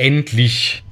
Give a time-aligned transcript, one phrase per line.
[0.00, 0.82] endlich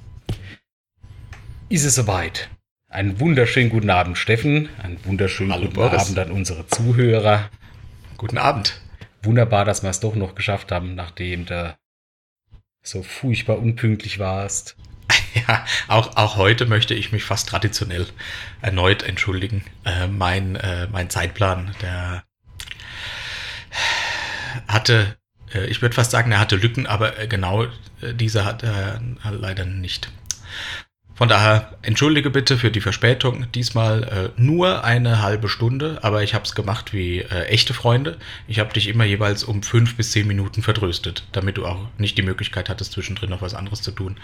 [1.70, 2.50] ist es soweit.
[2.90, 4.68] Einen wunderschönen guten Abend, Steffen.
[4.82, 6.02] Einen wunderschönen Hallo, guten Boris.
[6.02, 7.48] Abend an unsere Zuhörer.
[8.18, 8.82] Guten Abend.
[9.22, 11.74] Wunderbar, dass wir es doch noch geschafft haben, nachdem du
[12.82, 14.76] so furchtbar unpünktlich warst.
[15.46, 18.06] Ja, auch, auch heute möchte ich mich fast traditionell
[18.62, 19.62] erneut entschuldigen.
[19.84, 22.24] Äh, mein, äh, mein Zeitplan, der
[24.66, 25.18] hatte,
[25.68, 27.68] ich würde fast sagen, er hatte Lücken, aber äh, genau äh,
[28.14, 30.10] diese hat er leider nicht.
[31.18, 33.50] Von daher entschuldige bitte für die Verspätung.
[33.50, 34.04] Diesmal
[34.36, 38.18] äh, nur eine halbe Stunde, aber ich habe es gemacht wie äh, echte Freunde.
[38.46, 42.16] Ich habe dich immer jeweils um fünf bis zehn Minuten verdröstet, damit du auch nicht
[42.18, 44.16] die Möglichkeit hattest, zwischendrin noch was anderes zu tun.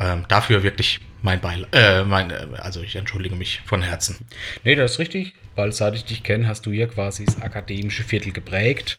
[0.00, 1.68] Ähm, dafür wirklich mein Beil.
[1.70, 4.16] Äh, mein, äh, also ich entschuldige mich von Herzen.
[4.64, 8.02] Nee, das ist richtig, weil seit ich dich kenne, hast du ja quasi das akademische
[8.02, 8.98] Viertel geprägt.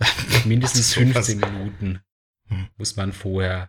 [0.44, 1.26] Mindestens Also sowas.
[1.26, 2.00] 15 Minuten
[2.48, 2.68] Hm.
[2.76, 3.68] muss man vorher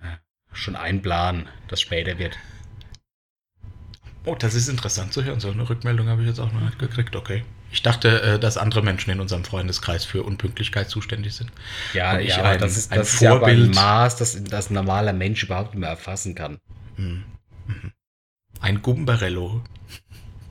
[0.00, 0.16] äh,
[0.52, 2.36] schon einplanen, dass später wird.
[4.24, 5.40] Oh, das ist interessant zu hören.
[5.40, 7.16] So eine Rückmeldung habe ich jetzt auch noch nicht gekriegt.
[7.16, 7.44] Okay.
[7.70, 11.50] Ich dachte, äh, dass andere Menschen in unserem Freundeskreis für Unpünktlichkeit zuständig sind.
[11.94, 13.74] Ja, Und ich ja, ein- das ist, ein das ist ja ein Vorbild.
[13.74, 16.58] Maß, das, das ein normaler Mensch überhaupt nicht mehr erfassen kann.
[16.96, 17.24] Hm.
[17.66, 17.92] Mhm.
[18.60, 19.62] Ein Gumbarello.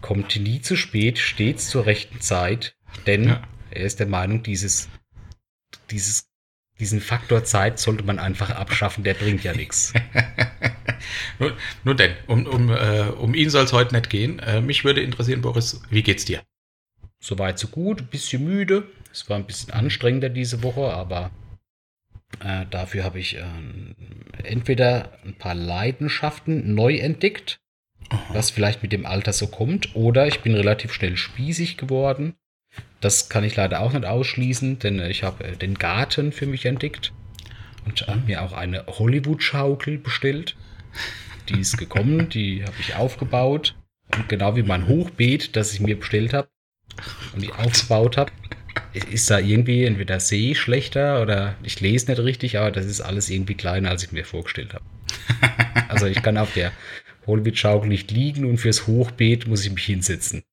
[0.01, 3.41] Kommt nie zu spät, stets zur rechten Zeit, denn Ja.
[3.71, 4.89] Er ist der Meinung, dieses,
[5.89, 6.29] dieses,
[6.79, 9.93] diesen Faktor Zeit sollte man einfach abschaffen, der bringt ja nichts.
[11.39, 14.39] nur, nur denn, um, um, äh, um ihn soll es heute nicht gehen.
[14.39, 16.43] Äh, mich würde interessieren, Boris, wie geht's dir?
[17.19, 18.91] Soweit so gut, ein bisschen müde.
[19.11, 21.31] Es war ein bisschen anstrengender diese Woche, aber
[22.43, 23.95] äh, dafür habe ich ähm,
[24.43, 27.59] entweder ein paar Leidenschaften neu entdeckt,
[28.29, 32.35] was vielleicht mit dem Alter so kommt, oder ich bin relativ schnell spießig geworden.
[33.01, 36.65] Das kann ich leider auch nicht ausschließen, denn ich habe äh, den Garten für mich
[36.65, 37.13] entdeckt
[37.85, 40.55] und habe mir auch eine Hollywood-Schaukel bestellt.
[41.49, 43.75] Die ist gekommen, die habe ich aufgebaut.
[44.15, 46.47] Und genau wie mein Hochbeet, das ich mir bestellt habe
[47.33, 48.31] und ich aufgebaut habe,
[48.93, 53.01] ist da irgendwie entweder sehe ich schlechter oder ich lese nicht richtig, aber das ist
[53.01, 54.85] alles irgendwie kleiner, als ich mir vorgestellt habe.
[55.89, 56.73] Also ich kann auf der
[57.27, 60.43] Hollywood-Schaukel nicht liegen und fürs Hochbeet muss ich mich hinsetzen.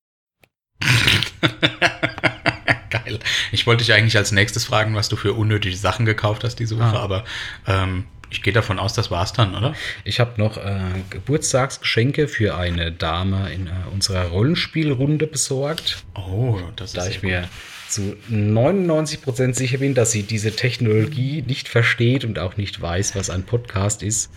[2.91, 3.19] Geil.
[3.53, 6.79] Ich wollte dich eigentlich als nächstes fragen, was du für unnötige Sachen gekauft hast diese
[6.79, 7.03] Woche, Ah.
[7.03, 7.25] aber
[7.67, 9.75] ähm, ich gehe davon aus, das war's dann, oder?
[10.05, 16.05] Ich habe noch äh, Geburtstagsgeschenke für eine Dame in äh, unserer Rollenspielrunde besorgt.
[16.15, 17.31] Oh, das ist da sehr ich gut.
[17.31, 17.49] mir
[17.95, 23.31] zu 99% sicher bin, dass sie diese Technologie nicht versteht und auch nicht weiß, was
[23.31, 24.31] ein Podcast ist.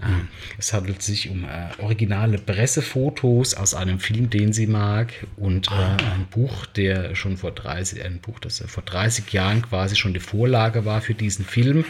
[0.00, 0.12] Hm.
[0.12, 0.24] Äh,
[0.58, 5.74] Es handelt sich um äh, originale Pressefotos aus einem Film, den sie mag und äh,
[5.74, 5.96] Ah.
[6.14, 10.12] ein Buch, der schon vor 30, ein Buch, das äh, vor 30 Jahren quasi schon
[10.14, 11.84] die Vorlage war für diesen Film.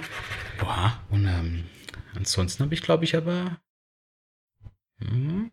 [0.61, 1.01] Boah.
[1.11, 1.65] Und ähm,
[2.15, 3.59] ansonsten habe ich, glaube ich, aber.
[5.01, 5.51] Hm,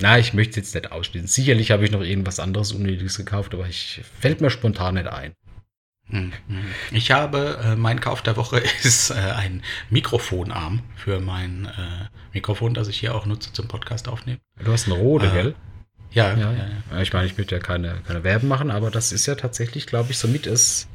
[0.00, 1.28] na, ich möchte es jetzt nicht ausschließen.
[1.28, 5.32] Sicherlich habe ich noch irgendwas anderes Unnötiges gekauft, aber ich fällt mir spontan nicht ein.
[6.08, 6.64] Hm, hm.
[6.92, 12.74] Ich habe, äh, mein Kauf der Woche ist äh, ein Mikrofonarm für mein äh, Mikrofon,
[12.74, 14.40] das ich hier auch nutze zum Podcast aufnehmen.
[14.62, 15.54] Du hast eine rote, Ah, gell?
[16.12, 16.68] Ja, Ja, ja, ja.
[16.92, 17.00] ja.
[17.02, 20.12] Ich meine, ich möchte ja keine, keine Werben machen, aber das ist ja tatsächlich, glaube
[20.12, 20.88] ich, somit das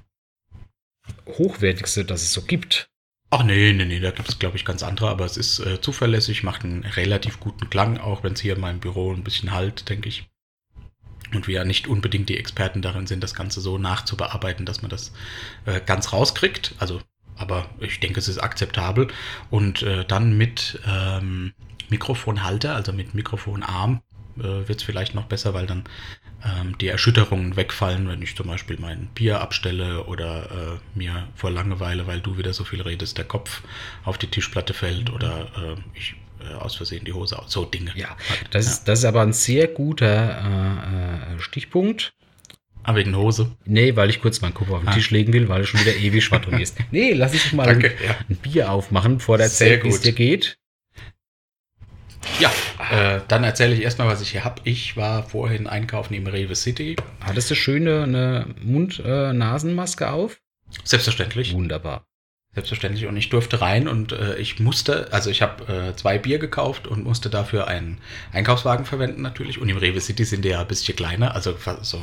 [1.28, 2.88] hochwertigste, das es so gibt.
[3.34, 5.80] Ach nee, nee, nee, da gibt es, glaube ich, ganz andere, aber es ist äh,
[5.80, 9.53] zuverlässig, macht einen relativ guten Klang, auch wenn es hier in meinem Büro ein bisschen
[9.53, 10.28] halt, denke ich.
[11.34, 14.90] Und wir ja nicht unbedingt die Experten darin sind, das Ganze so nachzubearbeiten, dass man
[14.91, 15.14] das
[15.66, 16.75] äh, ganz rauskriegt.
[16.78, 17.02] Also,
[17.38, 19.08] aber ich denke, es ist akzeptabel.
[19.50, 21.53] Und äh, dann mit ähm,
[21.88, 24.02] Mikrofonhalter, also mit Mikrofonarm,
[24.40, 25.86] äh, wird es vielleicht noch besser, weil dann
[26.44, 31.52] ähm, die Erschütterungen wegfallen, wenn ich zum Beispiel mein Bier abstelle oder äh, mir vor
[31.52, 33.62] Langeweile, weil du wieder so viel redest, der Kopf
[34.03, 37.52] auf die Tischplatte fällt oder äh, ich äh, aus Versehen die Hose aus.
[37.52, 37.91] So Dinge.
[37.96, 38.16] Ja,
[38.49, 40.41] das ist, das ist aber ein sehr guter
[41.29, 42.14] äh, äh, Stichpunkt.
[42.84, 43.52] Ah, wegen Hose.
[43.66, 44.94] Nee, weil ich kurz meinen Kopf auf den Ah.
[44.94, 46.78] Tisch legen will, weil er schon wieder ewig schwadron ist.
[46.91, 47.91] Nee, lass ich mal Danke.
[47.91, 48.16] ein, Ja.
[48.28, 50.03] ein Bier aufmachen, bevor der es gut.
[50.03, 50.58] dir geht.
[52.40, 52.52] Ja,
[52.91, 54.62] äh, dann erzähle ich erstmal, was ich hier habe.
[54.64, 56.96] Ich war vorhin einkaufen im Rewe City.
[57.20, 60.40] Hattest du schöne eine Mund-Nasenmaske auf?
[60.84, 61.53] Selbstverständlich.
[61.53, 62.06] Wunderbar.
[62.53, 63.06] Selbstverständlich.
[63.06, 66.85] Und ich durfte rein und äh, ich musste, also ich habe äh, zwei Bier gekauft
[66.85, 68.00] und musste dafür einen
[68.34, 69.59] Einkaufswagen verwenden natürlich.
[69.59, 72.02] Und im Rewe City sind die ja ein bisschen kleiner, also so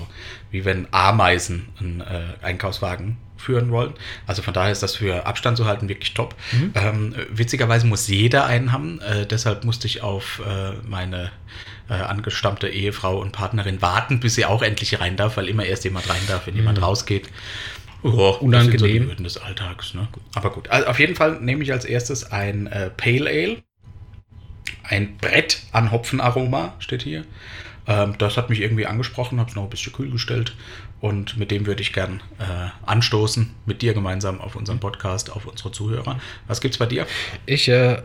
[0.50, 3.94] wie wenn Ameisen einen äh, Einkaufswagen führen wollen.
[4.26, 6.34] Also von daher ist das für Abstand zu halten wirklich top.
[6.52, 6.72] Mhm.
[6.74, 9.00] Ähm, witzigerweise muss jeder einen haben.
[9.00, 11.30] Äh, deshalb musste ich auf äh, meine
[11.88, 15.84] äh, angestammte Ehefrau und Partnerin warten, bis sie auch endlich rein darf, weil immer erst
[15.84, 16.84] jemand rein darf, wenn jemand Mhm.
[16.84, 17.30] rausgeht.
[18.02, 19.08] Oh, Unangenehm.
[19.08, 20.06] Das sind so des Alltags, ne?
[20.34, 20.68] Aber gut.
[20.70, 23.62] Also auf jeden Fall nehme ich als erstes ein äh, Pale Ale.
[24.84, 27.24] Ein Brett an Hopfenaroma steht hier.
[27.88, 30.54] Ähm, das hat mich irgendwie angesprochen, habe es noch ein bisschen kühl gestellt.
[31.00, 35.46] Und mit dem würde ich gern äh, anstoßen, mit dir gemeinsam auf unseren Podcast, auf
[35.46, 36.20] unsere Zuhörer.
[36.46, 37.06] Was gibt's bei dir?
[37.46, 38.02] Ich äh,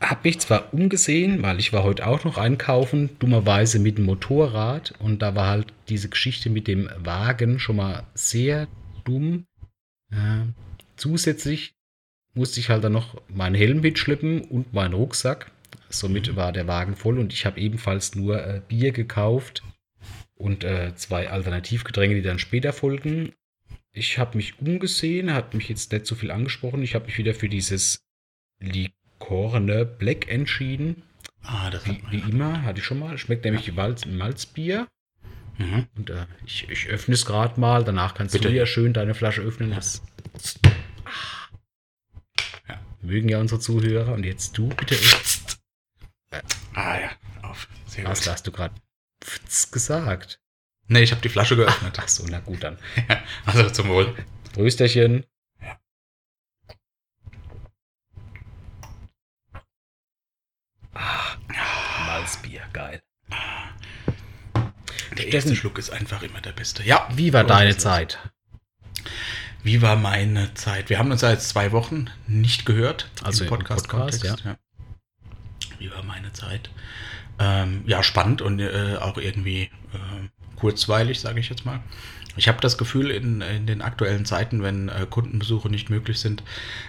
[0.00, 4.92] habe mich zwar umgesehen, weil ich war heute auch noch einkaufen, dummerweise mit dem Motorrad.
[4.98, 8.68] Und da war halt diese Geschichte mit dem Wagen schon mal sehr
[9.04, 9.46] dumm.
[10.12, 10.52] Äh,
[10.96, 11.74] zusätzlich
[12.34, 15.50] musste ich halt dann noch meinen Helm mitschleppen und meinen Rucksack.
[15.98, 19.62] Somit war der Wagen voll und ich habe ebenfalls nur äh, Bier gekauft
[20.34, 23.32] und äh, zwei Alternativgetränke, die dann später folgen.
[23.92, 26.82] Ich habe mich umgesehen, hat mich jetzt nicht so viel angesprochen.
[26.82, 28.00] Ich habe mich wieder für dieses
[28.60, 31.02] Likorne Black entschieden.
[31.42, 32.26] Ah, das Wie, wie ja.
[32.28, 33.16] immer, hatte ich schon mal.
[33.18, 34.88] Schmeckt nämlich wie Malz, Malzbier.
[35.58, 35.86] Mhm.
[35.96, 37.84] Und äh, ich, ich öffne es gerade mal.
[37.84, 38.48] Danach kannst Bitte.
[38.48, 39.70] du ja schön deine Flasche öffnen.
[39.70, 40.02] Das
[42.68, 42.80] Ja.
[43.02, 44.12] mögen ja unsere Zuhörer.
[44.14, 44.96] Und jetzt du bitte.
[46.74, 47.10] Ah ja,
[47.42, 47.68] auf.
[47.86, 48.32] Sehr Was gut.
[48.32, 48.74] hast du gerade
[49.70, 50.40] gesagt?
[50.86, 51.98] Nee, ich habe die Flasche geöffnet.
[52.00, 52.78] Ach so, na gut dann.
[53.46, 54.14] Also zum Wohl.
[54.52, 55.24] Prösterchen.
[55.62, 55.78] Ja.
[60.92, 61.36] Ah,
[62.06, 63.02] Malzbier, geil.
[65.16, 65.32] Der Steffen.
[65.32, 66.82] erste Schluck ist einfach immer der beste.
[66.82, 67.08] Ja.
[67.14, 67.76] Wie war deine?
[67.76, 68.18] Zeit?
[69.62, 70.90] Wie war meine Zeit?
[70.90, 73.10] Wir haben uns ja jetzt zwei Wochen nicht gehört.
[73.22, 74.20] Also im im Podcast-Kontext.
[74.22, 74.52] Podcast, ja.
[74.52, 74.63] Wie
[75.90, 76.70] war meine Zeit?
[77.38, 81.80] Ähm, ja, spannend und äh, auch irgendwie äh, kurzweilig, sage ich jetzt mal.
[82.36, 86.42] Ich habe das Gefühl, in, in den aktuellen Zeiten, wenn äh, Kundenbesuche nicht möglich sind,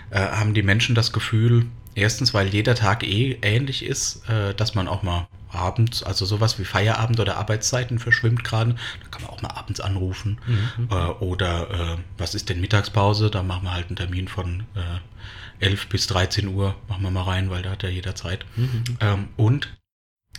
[0.10, 4.76] äh, haben die Menschen das Gefühl, erstens, weil jeder Tag eh ähnlich ist, äh, dass
[4.76, 9.32] man auch mal abends, also sowas wie Feierabend oder Arbeitszeiten verschwimmt gerade, da kann man
[9.32, 10.40] auch mal abends anrufen.
[10.46, 10.88] Mhm.
[10.90, 10.94] Äh,
[11.24, 13.30] oder äh, was ist denn Mittagspause?
[13.30, 17.24] Da machen wir halt einen Termin von äh, 11 bis 13 Uhr, machen wir mal
[17.24, 18.46] rein, weil da hat ja jeder Zeit.
[18.56, 18.84] Mhm.
[19.00, 19.70] Ähm, und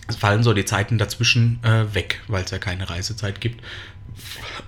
[0.09, 3.63] es fallen so die Zeiten dazwischen äh, weg, weil es ja keine Reisezeit gibt.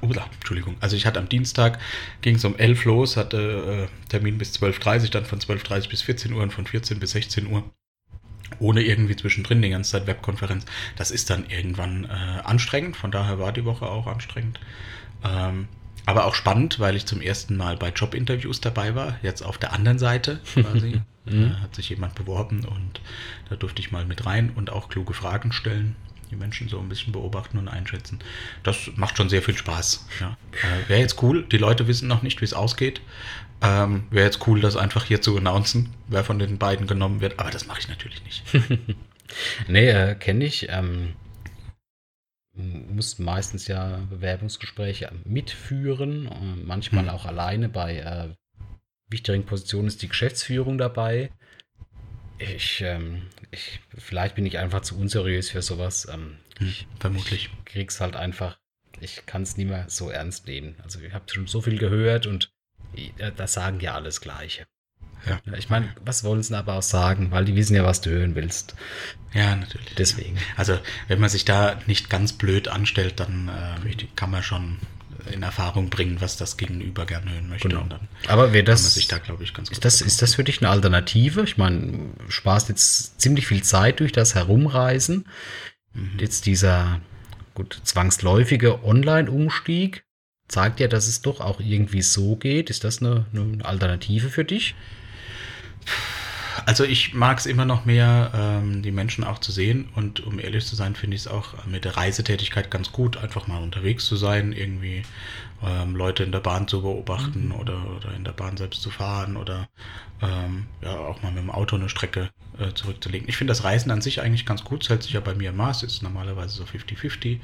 [0.00, 0.76] Ula, Entschuldigung.
[0.80, 1.78] Also ich hatte am Dienstag,
[2.20, 6.02] ging es um 11 los, hatte äh, Termin bis 12.30 Uhr, dann von 12.30 bis
[6.02, 7.64] 14 Uhr und von 14 bis 16 Uhr.
[8.58, 10.64] Ohne irgendwie zwischendrin die ganze Zeit Webkonferenz.
[10.96, 14.58] Das ist dann irgendwann äh, anstrengend, von daher war die Woche auch anstrengend.
[15.24, 15.68] Ähm,
[16.06, 19.72] aber auch spannend, weil ich zum ersten Mal bei Jobinterviews dabei war, jetzt auf der
[19.72, 21.02] anderen Seite quasi.
[21.30, 21.44] Mhm.
[21.44, 23.00] äh, hat sich jemand beworben und
[23.50, 25.94] da durfte ich mal mit rein und auch kluge Fragen stellen,
[26.30, 28.18] die Menschen so ein bisschen beobachten und einschätzen.
[28.62, 30.06] Das macht schon sehr viel Spaß.
[30.20, 30.36] Ja.
[30.52, 33.00] Äh, Wäre jetzt cool, die Leute wissen noch nicht, wie es ausgeht.
[33.60, 37.38] Ähm, Wäre jetzt cool, das einfach hier zu announcen, wer von den beiden genommen wird,
[37.40, 38.44] aber das mache ich natürlich nicht.
[39.69, 40.69] Nee, äh, kenne ich.
[40.70, 41.14] Ähm,
[42.55, 47.10] muss meistens ja Bewerbungsgespräche mitführen, äh, manchmal Hm.
[47.10, 47.69] auch alleine.
[47.69, 48.34] Bei äh,
[49.10, 51.31] wichtigen Positionen ist die Geschäftsführung dabei.
[52.38, 56.08] Ich, ähm, ich, vielleicht bin ich einfach zu unseriös für sowas.
[56.10, 57.50] Ähm, Hm, vermutlich.
[57.52, 58.58] Ich krieg's halt einfach,
[59.00, 60.76] ich kann es nicht mehr so ernst nehmen.
[60.82, 62.50] Also ich habe schon so viel gehört und
[62.94, 64.67] äh, da sagen ja alles Gleiche.
[65.26, 65.40] Ja.
[65.56, 67.31] Ich meine, was wollen sie aber auch sagen?
[67.31, 68.74] Weil die wissen ja, was du hören willst.
[69.34, 69.94] Ja, natürlich.
[69.96, 70.39] Deswegen.
[70.56, 74.79] Also, wenn man sich da nicht ganz blöd anstellt, dann äh, kann man schon
[75.32, 77.69] in Erfahrung bringen, was das Gegenüber gerne hören möchte.
[77.69, 77.86] Genau.
[78.27, 80.70] Aber wäre das, sich da, glaube ich, ganz ist das, ist das für dich eine
[80.70, 81.43] Alternative?
[81.43, 85.27] Ich meine, du sparst jetzt ziemlich viel Zeit durch das Herumreisen.
[85.93, 86.19] Mhm.
[86.19, 87.01] Jetzt dieser
[87.55, 90.05] gut zwangsläufige Online-Umstieg
[90.48, 92.70] zeigt ja, dass es doch auch irgendwie so geht.
[92.70, 94.74] Ist das eine, eine Alternative für dich?
[96.67, 100.40] Also ich mag es immer noch mehr, ähm, die Menschen auch zu sehen und um
[100.40, 104.06] ehrlich zu sein, finde ich es auch mit der Reisetätigkeit ganz gut, einfach mal unterwegs
[104.06, 105.02] zu sein, irgendwie
[105.65, 109.36] ähm, Leute in der Bahn zu beobachten oder, oder in der Bahn selbst zu fahren
[109.36, 109.69] oder
[110.22, 113.29] ähm, ja auch mal mit dem Auto eine Strecke äh, zurückzulegen.
[113.29, 115.50] Ich finde das Reisen an sich eigentlich ganz gut, es hält sich ja bei mir
[115.50, 117.38] im Maß, ist normalerweise so 50-50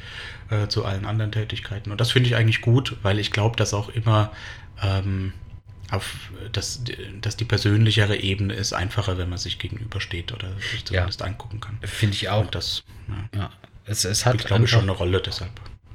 [0.50, 3.74] äh, zu allen anderen Tätigkeiten und das finde ich eigentlich gut, weil ich glaube, dass
[3.74, 4.30] auch immer
[4.82, 5.32] ähm,
[5.90, 6.82] auf dass,
[7.20, 11.78] dass die persönlichere Ebene ist einfacher, wenn man sich gegenübersteht oder sich zumindest angucken kann.
[11.82, 12.40] Finde ich auch.
[12.46, 12.82] Und das
[13.32, 13.50] ja, Ja,
[13.84, 15.50] es, es hat glaube ich, einfach- schon eine Rolle, deshalb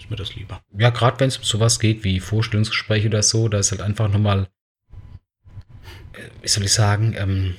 [0.10, 0.62] mir das lieber.
[0.78, 4.10] Ja, gerade wenn es um sowas geht wie Vorstellungsgespräche oder so, da ist halt einfach
[4.10, 4.48] nochmal,
[6.14, 7.56] äh, wie soll ich sagen, ähm,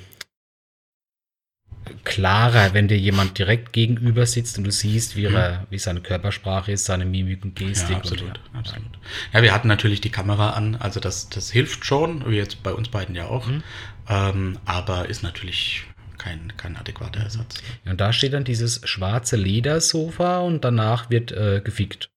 [2.04, 6.72] klarer, wenn dir jemand direkt gegenüber sitzt und du siehst, wie, er, wie seine Körpersprache
[6.72, 7.88] ist, seine Mimik und Gestik.
[7.88, 7.92] Mhm.
[7.92, 8.58] Ja, absolut, und, ja.
[8.58, 8.98] absolut.
[9.32, 12.72] Ja, wir hatten natürlich die Kamera an, also das, das hilft schon, wie jetzt bei
[12.72, 13.62] uns beiden ja auch, Mhm.
[14.08, 15.84] ähm, aber ist natürlich
[16.18, 17.62] kein, kein adäquater Ersatz.
[17.84, 22.09] Ja, Und da steht dann dieses schwarze Ledersofa und danach wird äh, gefickt.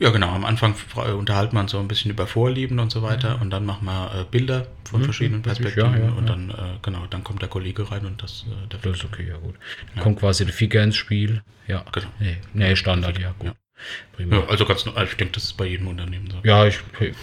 [0.00, 0.30] Ja, genau.
[0.30, 3.50] Am Anfang fra- unterhalten wir uns so ein bisschen über Vorlieben und so weiter und
[3.50, 6.54] dann machen wir äh, Bilder von Mhm, verschiedenen richtig, Perspektiven ja, ja, und dann, äh,
[6.82, 9.54] genau, dann kommt der Kollege rein und das, äh, der Das ist okay, ja gut.
[9.94, 11.42] Dann kommt quasi der Figur ins Spiel.
[11.68, 11.84] Ja.
[11.92, 12.06] Genau.
[12.18, 13.52] Nee, nee Standard, ja gut.
[14.16, 14.42] Prima.
[14.48, 16.38] Also ganz, no- ich denke, das ist bei jedem Unternehmen so.
[16.42, 17.14] Ja, ich, ich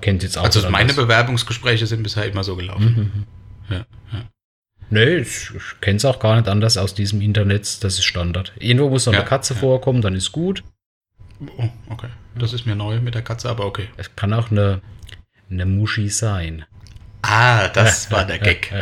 [0.00, 0.44] kennt jetzt auch.
[0.44, 0.92] Also meine.
[0.92, 3.26] Bewerbungsgespräche sind bisher immer so gelaufen.
[3.68, 3.74] Mhm.
[3.74, 4.24] Ja, ja.
[4.90, 7.82] Nee, ich, ich kenne es auch gar nicht anders aus diesem Internet.
[7.84, 8.52] Das ist Standard.
[8.58, 9.60] Irgendwo muss noch Ja, eine Katze ja.
[9.60, 10.62] vorkommen, dann ist gut.
[11.56, 12.08] Oh, okay.
[12.34, 13.88] Das ist mir neu mit der Katze, aber okay.
[13.96, 14.82] Es kann auch eine,
[15.50, 16.64] eine Muschi sein.
[17.22, 18.72] Ah, das war der Gag.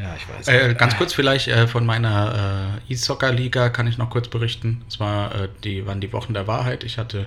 [0.00, 0.48] Ja, ich weiß.
[0.48, 4.82] Äh, ganz kurz vielleicht äh, von meiner äh, E-Soccer-Liga kann ich noch kurz berichten.
[4.88, 6.84] Es war, äh, die, waren die Wochen der Wahrheit.
[6.84, 7.26] Ich hatte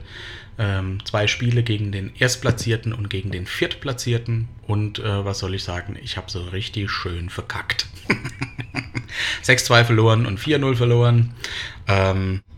[0.57, 4.49] ähm, zwei Spiele gegen den Erstplatzierten und gegen den Viertplatzierten.
[4.65, 5.97] Und äh, was soll ich sagen?
[6.01, 7.85] Ich habe so richtig schön verkackt.
[9.43, 11.35] 6-2 verloren und 4-0 verloren.
[11.87, 12.52] Ähm, äh,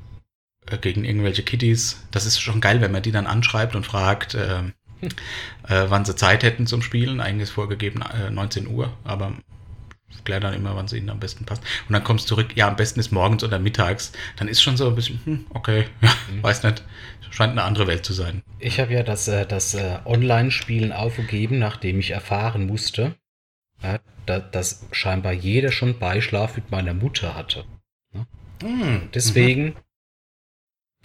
[0.82, 2.06] gegen irgendwelche Kitties.
[2.12, 4.74] Das ist schon geil, wenn man die dann anschreibt und fragt, ähm,
[5.68, 7.20] äh, wann sie Zeit hätten zum Spielen.
[7.22, 9.34] Eigentlich ist vorgegeben äh, 19 Uhr, aber
[10.26, 11.64] kläre dann immer, wann es ihnen am besten passt.
[11.88, 14.12] Und dann kommst du zurück, ja, am besten ist morgens oder mittags.
[14.38, 16.44] Dann ist schon so ein bisschen, hm, okay, ja, Mhm.
[16.44, 16.84] weiß nicht.
[17.32, 18.44] Scheint eine andere Welt zu sein.
[18.60, 23.16] Ich habe ja das, äh, das äh, Online-Spielen aufgegeben, nachdem ich erfahren musste,
[24.26, 27.66] dass scheinbar jeder schon Beischlaf mit meiner Mutter hatte.
[28.62, 29.76] Hm, Deswegen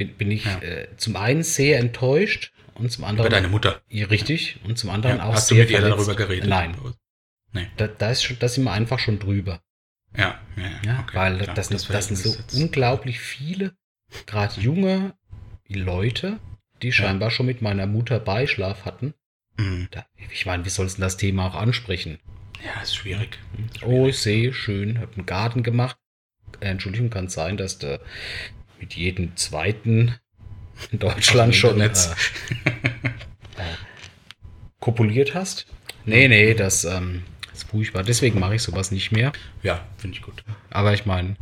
[0.00, 0.58] bin, bin ich Ja.
[0.62, 3.30] äh, zum einen sehr enttäuscht und zum Über anderen.
[3.30, 3.80] deine Mutter.
[3.88, 4.58] Ja, richtig.
[4.64, 6.48] Und zum anderen Ja, auch hast du sehr mit ihr darüber geredet?
[6.48, 6.74] Nein,
[7.76, 9.60] da, da, ist schon, da sind wir einfach schon drüber.
[10.16, 10.40] Ja,
[10.84, 13.74] ja, okay, weil klar, das, sind, das sind so jetzt- unglaublich viele,
[14.26, 15.14] gerade junge
[15.68, 16.38] Leute,
[16.82, 19.14] die scheinbar schon mit meiner Mutter Beischlaf hatten.
[19.58, 22.18] Hm, Da, ich meine, wie sollst du das Thema auch ansprechen?
[22.64, 23.38] Ja, ist schwierig.
[23.82, 25.96] Oh, ich sehe, schön, hab einen Garten gemacht.
[26.60, 28.00] Äh, Entschuldigung, kann sein, dass du
[28.80, 30.16] mit jedem zweiten
[30.90, 31.90] in Deutschland dem schon äh, äh,
[34.80, 35.66] kopuliert hast.
[36.06, 37.22] Nee, nee, das ähm,
[37.52, 38.02] ist furchtbar.
[38.02, 39.32] Deswegen mache ich sowas nicht mehr.
[39.62, 40.42] Ja, finde ich gut.
[40.70, 41.36] Aber ich meine,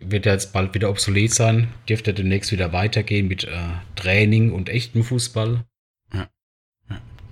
[0.00, 1.68] wird ja jetzt bald wieder obsolet sein.
[1.88, 3.50] Dürfte demnächst wieder weitergehen mit äh,
[3.94, 5.64] Training und echtem Fußball.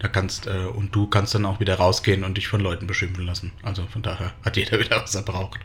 [0.03, 3.25] Da kannst, äh, und du kannst dann auch wieder rausgehen und dich von Leuten beschimpfen
[3.25, 3.53] lassen.
[3.63, 5.61] Also von daher hat jeder wieder, was er braucht.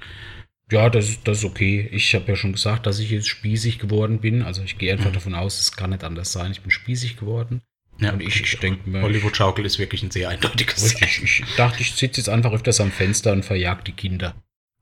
[0.72, 1.88] Ja, das ist, das ist okay.
[1.92, 4.42] Ich habe ja schon gesagt, dass ich jetzt spießig geworden bin.
[4.42, 5.14] Also ich gehe einfach Mhm.
[5.14, 6.52] davon aus, es kann nicht anders sein.
[6.52, 7.62] Ich bin spießig geworden.
[8.00, 11.42] Ja, Und ich- ich denk mir- Hollywood-Schaukel ist wirklich ein sehr eindeutiges Richtig.
[11.42, 14.36] Ich dachte, ich sitze jetzt einfach öfters am Fenster und verjag die Kinder.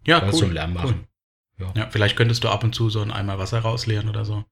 [0.06, 0.34] Ja, cool.
[0.34, 1.06] so Lärm machen.
[1.60, 1.72] Cool.
[1.76, 4.44] Ja, vielleicht könntest du ab und zu so ein Eimer Wasser rausleeren oder so.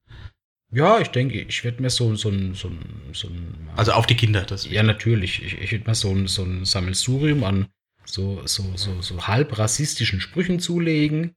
[0.72, 2.78] Ja, ich denke, ich werde mir so, so ein, so ein,
[3.12, 4.68] so ein Also auf die Kinder, das.
[4.68, 5.42] Ja, natürlich.
[5.42, 7.68] Ich, ich würde mal so ein, so ein Sammelsurium an
[8.04, 11.34] so, so, so, so halb rassistischen Sprüchen zulegen.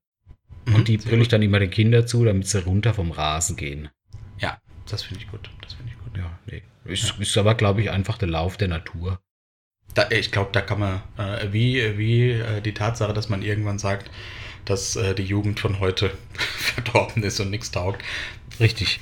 [0.66, 3.56] Mhm, Und die brülle ich dann immer den Kindern zu, damit sie runter vom Rasen
[3.56, 3.90] gehen.
[4.40, 4.60] Ja,
[4.90, 5.50] das finde ich gut.
[5.62, 6.18] Das finde ich gut.
[6.18, 6.64] Ja, nee.
[6.86, 9.20] Ist, ist aber, glaube ich, einfach der Lauf der Natur.
[9.94, 13.80] Da, ich glaube, da kann man, äh, wie, wie äh, die Tatsache, dass man irgendwann
[13.80, 14.12] sagt,
[14.66, 18.04] dass äh, die Jugend von heute verdorben ist und nichts taugt,
[18.60, 19.00] Richtig.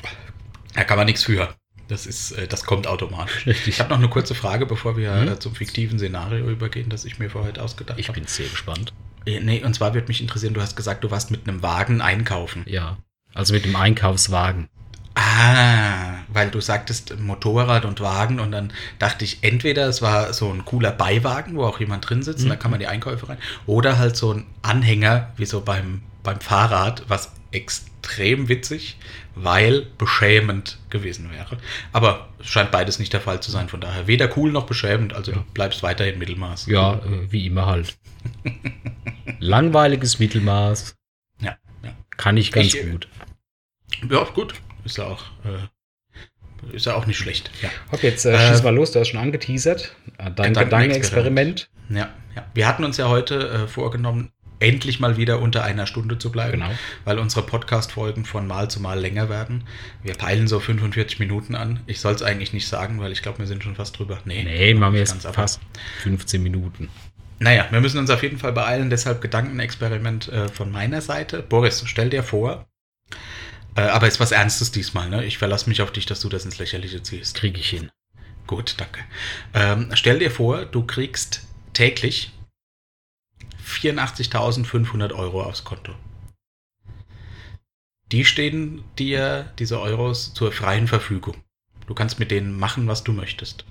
[0.74, 1.54] da kann man nichts für.
[1.88, 3.46] Das ist, äh, das kommt automatisch.
[3.46, 3.68] Richtig.
[3.68, 5.28] Ich habe noch eine kurze Frage, bevor wir Mhm.
[5.28, 8.20] äh, zum fiktiven Szenario übergehen, das ich mir für heute ausgedacht Ich habe.
[8.20, 8.92] bin sehr gespannt.
[9.26, 12.02] Äh, Nee, und zwar würde mich interessieren, du hast gesagt, du warst mit einem Wagen
[12.02, 12.64] einkaufen.
[12.68, 12.98] Ja.
[13.34, 14.68] Also mit dem Einkaufswagen.
[15.16, 20.52] Ah, weil du sagtest Motorrad und Wagen und dann dachte ich, entweder es war so
[20.52, 23.38] ein cooler Beiwagen, wo auch jemand drin sitzt und da kann man die Einkäufe rein,
[23.66, 28.98] oder halt so ein Anhänger, wie so beim, beim Fahrrad, was extrem witzig,
[29.36, 31.58] weil beschämend gewesen wäre.
[31.94, 35.14] Aber es scheint beides nicht der Fall zu sein, von daher weder cool noch beschämend,
[35.14, 36.68] also du bleibst weiterhin Mittelmaß.
[36.68, 37.98] Ja, äh, wie immer halt.
[39.40, 40.96] Langweiliges Mittelmaß.
[41.42, 41.92] Ja, ja.
[42.18, 43.08] Kann ich ganz Ich, äh, gut.
[44.10, 44.56] Ja, gut.
[44.84, 47.52] Ist ja auch, äh, ist ja auch nicht schlecht.
[47.62, 47.70] Ja.
[47.92, 49.96] Hopp, jetzt äh, Äh, schieß mal los, du hast schon angeteasert.
[50.18, 50.60] Äh, Dein Gedankenexperiment.
[50.60, 51.70] Gedankenexperiment.
[51.90, 52.46] Ja, ja.
[52.54, 54.32] Wir hatten uns ja heute äh, vorgenommen,
[54.66, 56.72] endlich mal wieder unter einer Stunde zu bleiben, Genau.
[57.06, 59.64] weil unsere Podcast-Folgen von Mal zu Mal länger werden.
[60.04, 61.80] Wir peilen so 45 Minuten an.
[61.86, 64.20] Ich soll es eigentlich nicht sagen, weil ich glaube, wir sind schon fast drüber.
[64.26, 65.62] Nee, machen wir jetzt fast
[66.04, 66.90] 15 Minuten.
[67.40, 71.44] Naja, wir müssen uns auf jeden Fall beeilen, deshalb Gedankenexperiment äh, von meiner Seite.
[71.44, 72.66] Boris, stell dir vor,
[73.76, 75.26] äh, aber ist was Ernstes diesmal, ne?
[75.26, 77.36] Ich verlasse mich auf dich, dass du das ins Lächerliche ziehst.
[77.36, 77.92] Kriege ich hin.
[78.48, 79.02] Gut, danke.
[79.54, 81.42] Ähm, stell dir vor, du kriegst
[81.74, 82.32] täglich
[83.66, 85.94] 84.500 Euro aufs Konto.
[88.12, 91.44] Die stehen dir, diese Euros, zur freien Verfügung.
[91.88, 93.66] Du kannst mit denen machen, was du möchtest.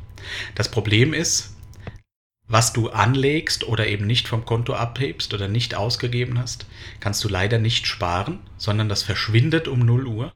[0.54, 1.56] Das Problem ist,
[2.46, 6.66] was du anlegst oder eben nicht vom Konto abhebst oder nicht ausgegeben hast,
[7.00, 10.34] kannst du leider nicht sparen, sondern das verschwindet um 0 Uhr.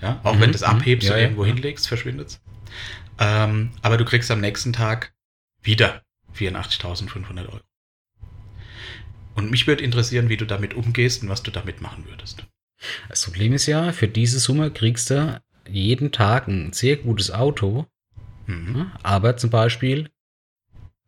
[0.00, 1.54] Ja, auch Mhm, wenn du es abhebst Ja, und ja, irgendwo ja.
[1.54, 2.40] hinlegst, verschwindet es.
[3.18, 5.14] Ähm, aber du kriegst am nächsten Tag
[5.62, 6.02] wieder
[6.34, 7.60] 84.500 Euro.
[9.34, 12.44] Und mich würde interessieren, wie du damit umgehst und was du damit machen würdest.
[13.08, 17.86] Das Problem ist ja, für diese Summe kriegst du jeden Tag ein sehr gutes Auto,
[18.46, 18.90] Mhm.
[19.04, 20.10] aber zum Beispiel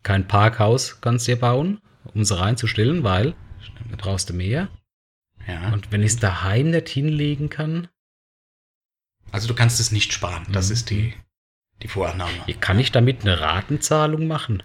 [0.05, 1.81] kein Parkhaus kannst du dir bauen,
[2.15, 3.35] um es reinzustellen, weil
[3.91, 4.69] da brauchst du mehr.
[5.47, 5.73] Ja.
[5.73, 7.89] Und wenn ich es daheim nicht hinlegen kann,
[9.33, 10.47] Also du kannst es nicht sparen.
[10.53, 10.73] Das Mhm.
[10.75, 11.15] ist die,
[11.83, 12.33] die Vorannahme.
[12.61, 14.63] kann ich damit eine Ratenzahlung machen?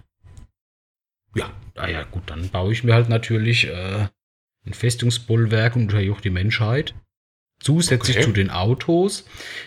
[1.34, 1.52] Ja.
[1.76, 4.08] Ah ja, gut, dann baue ich mir halt natürlich äh,
[4.66, 6.94] ein Festungsbollwerk und unterjoch die Menschheit.
[7.62, 8.26] Zusätzlich Okay.
[8.26, 9.26] zu den Autos.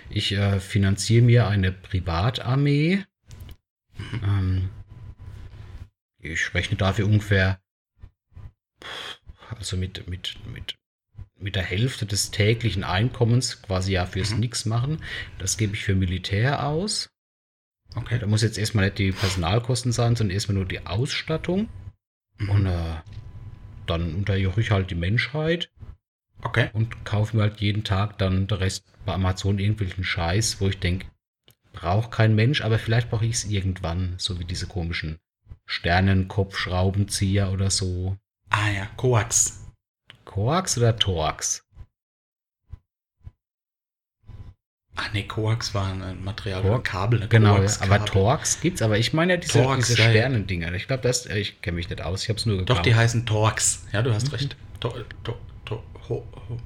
[0.10, 3.04] Ich äh, finanziere mir eine Privatarmee.
[3.98, 4.22] Mhm.
[4.24, 4.70] Ähm,
[6.20, 7.60] ich rechne dafür ungefähr,
[9.50, 10.76] also mit, mit, mit,
[11.38, 14.40] mit der Hälfte des täglichen Einkommens quasi ja fürs Mhm.
[14.40, 15.04] Nix machen.
[15.38, 17.13] Das gebe ich für Militär aus.
[17.96, 18.20] Okay.
[18.20, 21.70] Da muss jetzt erstmal nicht die Personalkosten sein, sondern erstmal nur die Ausstattung.
[22.38, 22.50] Mhm.
[22.50, 22.96] Und äh,
[23.86, 25.70] dann unterjoche ich halt die Menschheit
[26.42, 26.70] okay.
[26.74, 30.80] und kaufe mir halt jeden Tag dann der Rest bei Amazon irgendwelchen Scheiß, wo ich
[30.80, 31.08] denke,
[31.74, 35.18] braucht kein Mensch, aber vielleicht brauche ich es irgendwann, so wie diese komischen
[35.66, 38.18] Sternenkopfschraubenzieher oder so.
[38.50, 39.66] Ah ja, Coax.
[40.26, 41.63] Koax oder Torx?
[44.96, 46.76] Ah nee, Coax war ein Material, Coax?
[46.76, 47.20] ein Kabel.
[47.20, 47.94] Eine Genau, ja, Coax-Kabel.
[47.96, 50.12] aber Torx gibt's, aber ich meine ja diese, Torx, diese ja, ja.
[50.12, 50.72] Sternendinger.
[50.74, 52.78] Ich glaube, das, äh, ich kenne mich nicht aus, ich habe es nur gekauft.
[52.80, 53.88] Doch, die heißen Torx.
[53.92, 54.36] Ja, du hast Mhm.
[54.36, 54.56] recht.
[54.80, 54.90] To,
[55.24, 55.36] to,
[55.66, 56.58] to, ho, ho.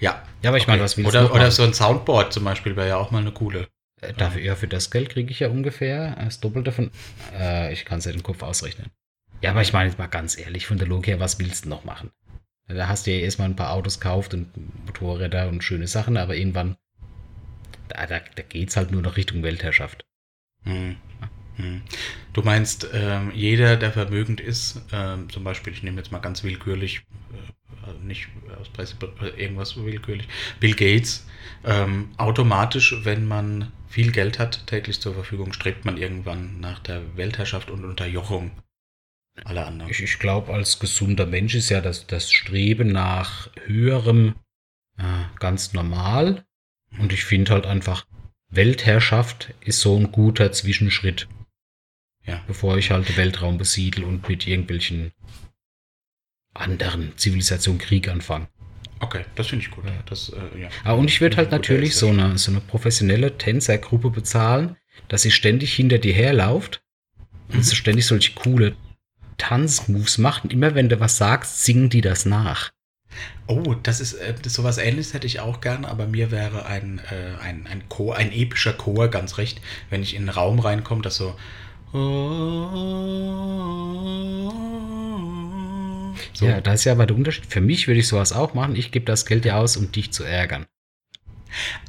[0.00, 0.22] Ja.
[0.42, 0.72] ja, aber ich okay.
[0.72, 3.10] meine, was willst du oder, noch oder so ein Soundboard zum Beispiel wäre ja auch
[3.10, 3.68] mal eine coole.
[4.00, 6.90] Äh, Dafür, ja, für das Geld kriege ich ja ungefähr das Doppelte von.
[7.38, 8.90] Äh, ich kann es ja den Kopf ausrechnen.
[9.42, 11.68] Ja, aber ich meine jetzt mal ganz ehrlich, von der Logik her, was willst du
[11.70, 12.10] noch machen?
[12.68, 14.48] Da hast du ja erstmal ein paar Autos gekauft und
[14.86, 16.76] Motorräder und schöne Sachen, aber irgendwann,
[17.90, 20.04] da, da, da geht es halt nur noch Richtung Weltherrschaft.
[20.64, 20.96] Hm.
[21.56, 21.82] Hm.
[22.32, 26.42] Du meinst, ähm, jeder, der vermögend ist, ähm, zum Beispiel, ich nehme jetzt mal ganz
[26.42, 27.02] willkürlich,
[27.86, 31.26] äh, nicht aus Presse, äh, irgendwas willkürlich, Bill Gates,
[31.64, 37.16] ähm, automatisch, wenn man viel Geld hat, täglich zur Verfügung, strebt man irgendwann nach der
[37.16, 38.52] Weltherrschaft und Unterjochung
[39.44, 39.90] aller anderen.
[39.90, 44.34] Ich, ich glaube, als gesunder Mensch ist ja das, das Streben nach höherem
[44.98, 46.44] äh, ganz normal.
[46.98, 48.06] Und ich finde halt einfach,
[48.50, 51.28] Weltherrschaft ist so ein guter Zwischenschritt.
[52.26, 52.42] Ja.
[52.46, 55.12] Bevor ich halt den Weltraum besiedle und mit irgendwelchen
[56.52, 58.48] anderen Zivilisationen Krieg anfange.
[58.98, 59.84] Okay, das finde ich gut.
[60.06, 60.68] Das, äh, ja.
[60.84, 64.76] Ah, und ich würde halt natürlich so eine, so eine professionelle Tänzergruppe bezahlen,
[65.08, 66.82] dass sie ständig hinter dir herlauft
[67.48, 67.62] und Mhm.
[67.62, 68.76] so ständig solche coole
[69.38, 70.44] Tanzmoves macht.
[70.44, 72.70] Und immer wenn du was sagst, singen die das nach.
[73.46, 77.00] Oh, das ist äh, das, sowas ähnliches hätte ich auch gern, aber mir wäre ein,
[77.10, 81.02] äh, ein, ein, Chor, ein epischer Chor ganz recht, wenn ich in einen Raum reinkomme,
[81.02, 81.34] das so.
[86.32, 86.46] So.
[86.46, 87.46] Ja, da ist ja aber der Unterschied.
[87.46, 88.76] Für mich würde ich sowas auch machen.
[88.76, 90.66] Ich gebe das Geld dir aus, um dich zu ärgern.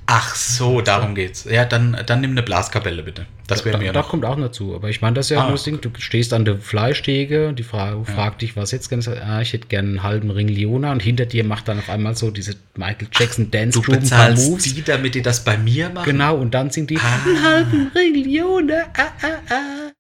[0.07, 1.45] Ach so, darum geht's.
[1.49, 3.25] Ja, dann, dann nimm eine Blaskapelle bitte.
[3.47, 4.09] Das wäre da, mir da noch.
[4.09, 4.75] kommt auch noch zu.
[4.75, 5.79] Aber ich meine, das ist ja Ah, nur das Ding.
[5.79, 8.13] Du stehst an der Fleischtheke und die Frage Ja.
[8.13, 11.25] fragt dich, was jetzt gerne ah, ich hätte gerne einen halben Ring Leona und hinter
[11.25, 14.63] dir macht dann auf einmal so diese Michael Jackson Dance Du bezahlst Moves.
[14.73, 16.05] die, damit die das bei mir machen?
[16.05, 17.19] Genau, und dann singt die Ah.
[17.25, 18.83] einen halben Ring Leona.
[18.97, 19.91] Ah, ah, ah.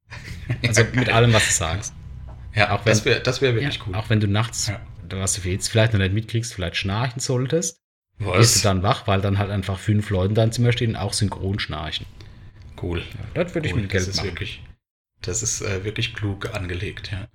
[0.67, 1.93] Also mit allem, was du sagst.
[2.53, 3.95] Ja, Auch wenn- das wäre das wär wirklich Ja, cool.
[3.95, 4.79] Auch wenn du nachts, Ja.
[5.11, 7.77] was du jetzt vielleicht noch nicht mitkriegst, vielleicht schnarchen solltest,
[8.23, 8.37] Was?
[8.37, 10.95] bist du dann wach, weil dann halt einfach fünf Leute in deinem Zimmer stehen und
[10.97, 12.05] auch synchron schnarchen.
[12.81, 13.03] Cool.
[13.35, 14.29] Ja, das würde ich Cool, mit das Geld ist machen.
[14.29, 14.63] Wirklich,
[15.21, 17.27] das ist äh, wirklich klug angelegt, ja.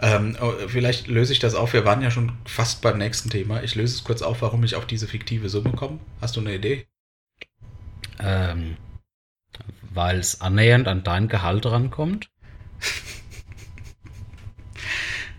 [0.00, 1.72] Ähm, oh, vielleicht löse ich das auf.
[1.72, 3.62] Wir waren ja schon fast beim nächsten Thema.
[3.62, 5.98] Ich löse es kurz auf, warum ich auf diese fiktive Summe komme.
[6.20, 6.86] Hast du eine Idee?
[8.18, 8.76] Ähm,
[9.92, 12.30] weil es annähernd an dein Gehalt rankommt.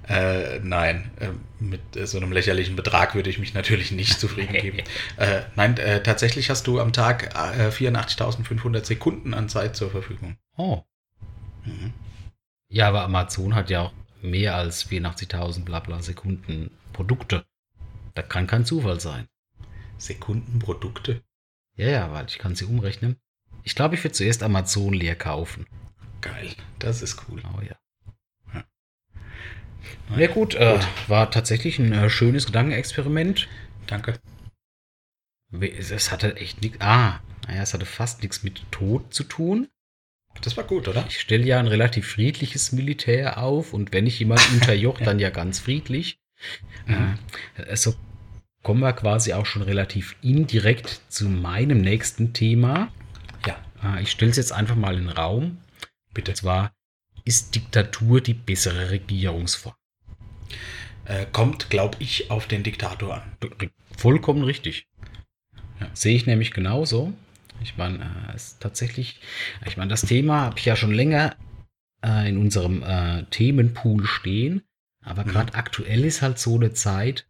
[0.08, 4.80] Äh, nein, äh, mit so einem lächerlichen Betrag würde ich mich natürlich nicht zufrieden geben.
[5.18, 10.38] Äh, nein, äh, tatsächlich hast du am Tag äh, 84.500 Sekunden an Zeit zur Verfügung.
[10.56, 10.84] Oh.
[11.66, 11.94] Mhm.
[12.70, 17.46] Ja, aber Amazon hat ja auch mehr als 84.000 blabla Sekunden Produkte.
[18.14, 19.28] Da kann kein Zufall sein.
[19.98, 21.24] Sekundenprodukte?
[21.76, 23.18] Ja, ja, weil ich kann sie umrechnen.
[23.64, 25.68] Ich glaube, ich würde zuerst Amazon leer kaufen.
[26.22, 27.42] Geil, das ist cool.
[27.56, 27.62] Oh.
[27.62, 27.76] Ja.
[30.16, 33.48] Ja gut, äh, war tatsächlich ein äh, schönes Gedankenexperiment.
[33.88, 34.20] Danke.
[35.52, 36.78] Es, hatte echt nichts.
[36.82, 39.68] Ah, naja, es hatte fast nichts mit Tod zu tun.
[40.42, 41.06] Das war gut, oder?
[41.08, 45.30] Ich stelle ja ein relativ friedliches Militär auf und wenn ich jemanden unterjocht, dann ja
[45.30, 46.20] ganz friedlich.
[46.86, 47.18] Mhm.
[47.56, 47.96] Äh, so
[48.64, 52.92] kommen wir quasi auch schon relativ indirekt zu meinem nächsten Thema.
[53.46, 53.58] Ja.
[53.84, 55.60] Äh, Ich stelle es jetzt einfach mal in den Raum.
[56.14, 56.32] Bitte.
[56.32, 56.72] Und zwar,
[57.28, 59.76] ist Diktatur die bessere Regierungsform?
[61.06, 63.38] Äh, kommt, glaube ich, auf den Diktator an.
[63.98, 64.88] Vollkommen richtig.
[65.80, 65.90] Ja.
[65.94, 67.14] Sehe ich nämlich genauso.
[67.62, 69.20] Ich meine, äh, es ist tatsächlich,
[69.66, 71.36] ich meine, das Thema habe ich ja schon länger
[72.04, 74.64] äh, in unserem äh, Themenpool stehen.
[75.04, 75.30] Aber Mhm.
[75.30, 77.28] gerade aktuell ist halt so eine Zeit,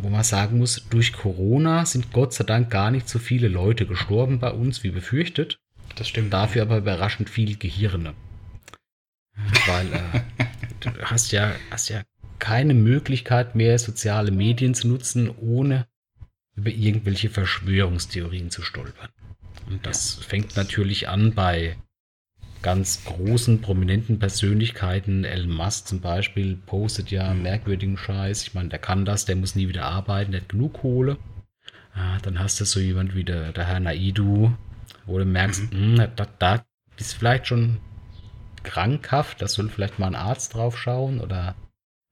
[0.00, 3.86] wo man sagen muss, durch Corona sind Gott sei Dank gar nicht so viele Leute
[3.86, 5.60] gestorben bei uns, wie befürchtet.
[5.96, 6.32] Das stimmt.
[6.32, 8.14] Dafür aber überraschend viel Gehirne.
[9.66, 10.20] Weil äh,
[10.80, 12.02] du hast ja, hast ja
[12.38, 15.86] keine Möglichkeit mehr, soziale Medien zu nutzen, ohne
[16.54, 19.10] über irgendwelche Verschwörungstheorien zu stolpern.
[19.68, 21.76] Und das fängt natürlich an bei
[22.62, 25.24] ganz großen, prominenten Persönlichkeiten.
[25.24, 28.42] Elon Musk zum Beispiel postet ja merkwürdigen Scheiß.
[28.42, 31.18] Ich meine, der kann das, der muss nie wieder arbeiten, der hat genug Kohle.
[31.94, 34.52] Ah, dann hast du so jemand wie der, der Herr Naidu,
[35.06, 36.64] wo du merkst, hm, da, da
[36.98, 37.78] ist vielleicht schon
[38.62, 41.54] krankhaft, da soll vielleicht mal ein Arzt drauf schauen oder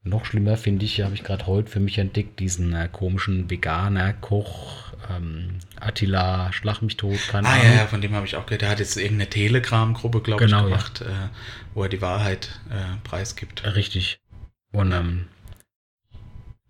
[0.02, 4.14] noch schlimmer finde ich, habe ich gerade heute für mich entdeckt, diesen äh, komischen Veganer,
[4.14, 7.64] Koch, ähm, Attila, Schlag mich tot, keine Ah Ahnung.
[7.66, 8.62] ja, ja, von dem habe ich auch gehört.
[8.62, 10.76] Der hat jetzt irgendeine Telegram-Gruppe, glaube Genau, ich, ja.
[10.76, 11.28] gemacht, äh,
[11.74, 13.62] wo er die Wahrheit äh, preisgibt.
[13.76, 14.20] Richtig.
[14.72, 15.26] Und ähm,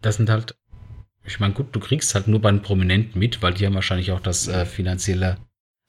[0.02, 0.56] das sind halt,
[1.24, 4.10] ich meine, gut, du kriegst halt nur bei den Prominenten mit, weil die haben wahrscheinlich
[4.10, 5.36] auch das äh, finanzielle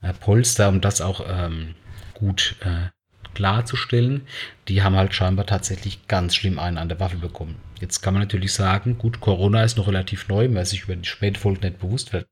[0.01, 1.75] äh, Polster, um das auch ähm,
[2.13, 2.89] gut äh,
[3.33, 4.21] klarzustellen.
[4.67, 7.55] Die haben halt scheinbar tatsächlich ganz schlimm einen an der Waffel bekommen.
[7.79, 11.07] Jetzt kann man natürlich sagen, gut, Corona ist noch relativ neu, wer sich über die
[11.07, 12.27] Spätfolgen nicht bewusst wird,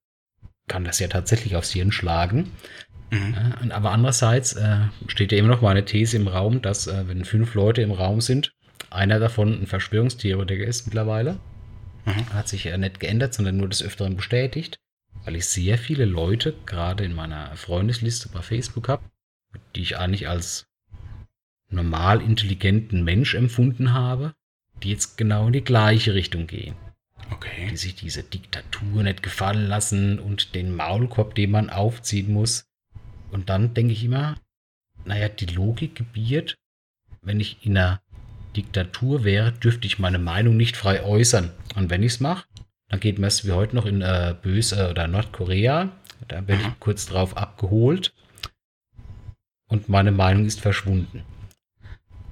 [0.68, 2.52] kann das ja tatsächlich aufs Hirn schlagen.
[3.10, 3.72] Mhm.
[3.72, 7.56] Aber andererseits äh, steht ja immer noch meine These im Raum, dass äh, wenn fünf
[7.56, 8.52] Leute im Raum sind,
[8.92, 11.40] einer davon ein Verschwörungstheoretiker ist mittlerweile,
[12.06, 12.34] Mhm.
[12.34, 14.80] hat sich ja nicht geändert, sondern nur des Öfteren bestätigt,
[15.26, 19.04] weil ich sehr viele Leute gerade in meiner Freundesliste bei Facebook habe,
[19.76, 20.68] die ich eigentlich als
[21.70, 24.34] normal intelligenten Mensch empfunden habe,
[24.82, 26.76] die jetzt genau in die gleiche Richtung gehen
[27.32, 27.68] Okay.
[27.70, 32.66] die sich diese Diktatur nicht gefallen lassen und den Maulkorb, den man aufziehen muss.
[33.32, 34.36] Und dann denke ich immer,
[35.06, 36.58] naja, die Logik gebiert,
[37.22, 38.02] wenn ich in einer
[38.56, 41.52] Diktatur wäre, dürfte ich meine Meinung nicht frei äußern.
[41.76, 42.48] Und wenn ich es mache,
[42.90, 45.90] dann geht es wie heute noch in äh, Böse oder Nordkorea.
[46.28, 48.14] Da werde ich kurz drauf abgeholt
[49.70, 51.24] und meine Meinung ist verschwunden.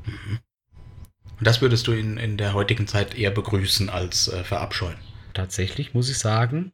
[0.06, 4.98] Und das würdest du in, in der heutigen Zeit eher begrüßen als äh, verabscheuen.
[5.34, 6.72] tatsächlich, muss ich sagen.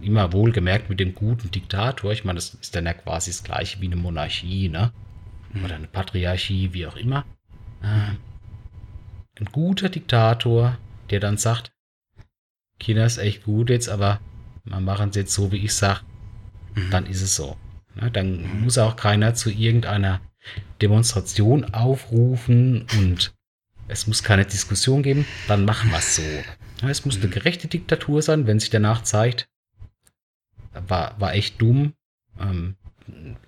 [0.00, 2.12] Immer wohlgemerkt mit dem guten Diktator.
[2.12, 4.92] Ich meine, das ist dann ja quasi das gleiche wie eine Monarchie, ne?
[5.64, 7.24] Oder eine Patriarchie, wie auch immer.
[7.82, 8.16] Äh,
[9.38, 10.76] ein guter Diktator,
[11.10, 11.70] der dann sagt,
[12.78, 14.20] China ist echt gut jetzt, aber
[14.64, 16.02] wir machen es jetzt so, wie ich sag,
[16.74, 16.90] Mhm.
[16.90, 17.56] dann ist es so.
[17.94, 18.10] Ne?
[18.10, 18.64] Dann Mhm.
[18.64, 20.20] muss auch keiner zu irgendeiner
[20.82, 23.32] Demonstration aufrufen und
[23.88, 26.22] es muss keine Diskussion geben, dann machen wir es so.
[26.82, 27.30] Ja, es muss eine Mhm.
[27.30, 29.48] gerechte Diktatur sein, wenn sich danach zeigt,
[30.88, 31.94] war, war echt dumm.
[32.38, 32.76] Ähm,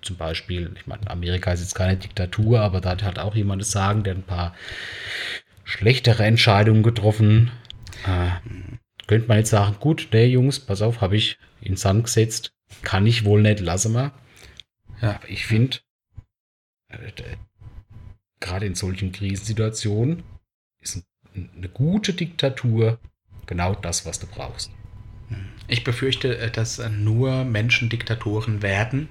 [0.01, 3.61] zum Beispiel, ich meine, Amerika ist jetzt keine Diktatur, aber da hat halt auch jemand
[3.61, 4.55] das Sagen, der ein paar
[5.65, 7.51] schlechtere Entscheidungen getroffen.
[8.07, 8.78] Äh,
[9.09, 12.53] könnte man jetzt sagen, gut, nee, Jungs, pass auf, habe ich in Sand gesetzt.
[12.83, 14.11] Kann ich wohl nicht, lasse mal.
[15.01, 15.15] Ja.
[15.15, 15.79] Aber ich finde,
[16.89, 17.23] äh, d-
[18.39, 20.21] gerade in solchen Krisensituationen
[20.79, 22.99] ist ein, eine gute Diktatur
[23.47, 24.69] genau das, was du brauchst.
[25.67, 29.09] Ich befürchte, äh, dass äh, nur Menschen Diktatoren werden,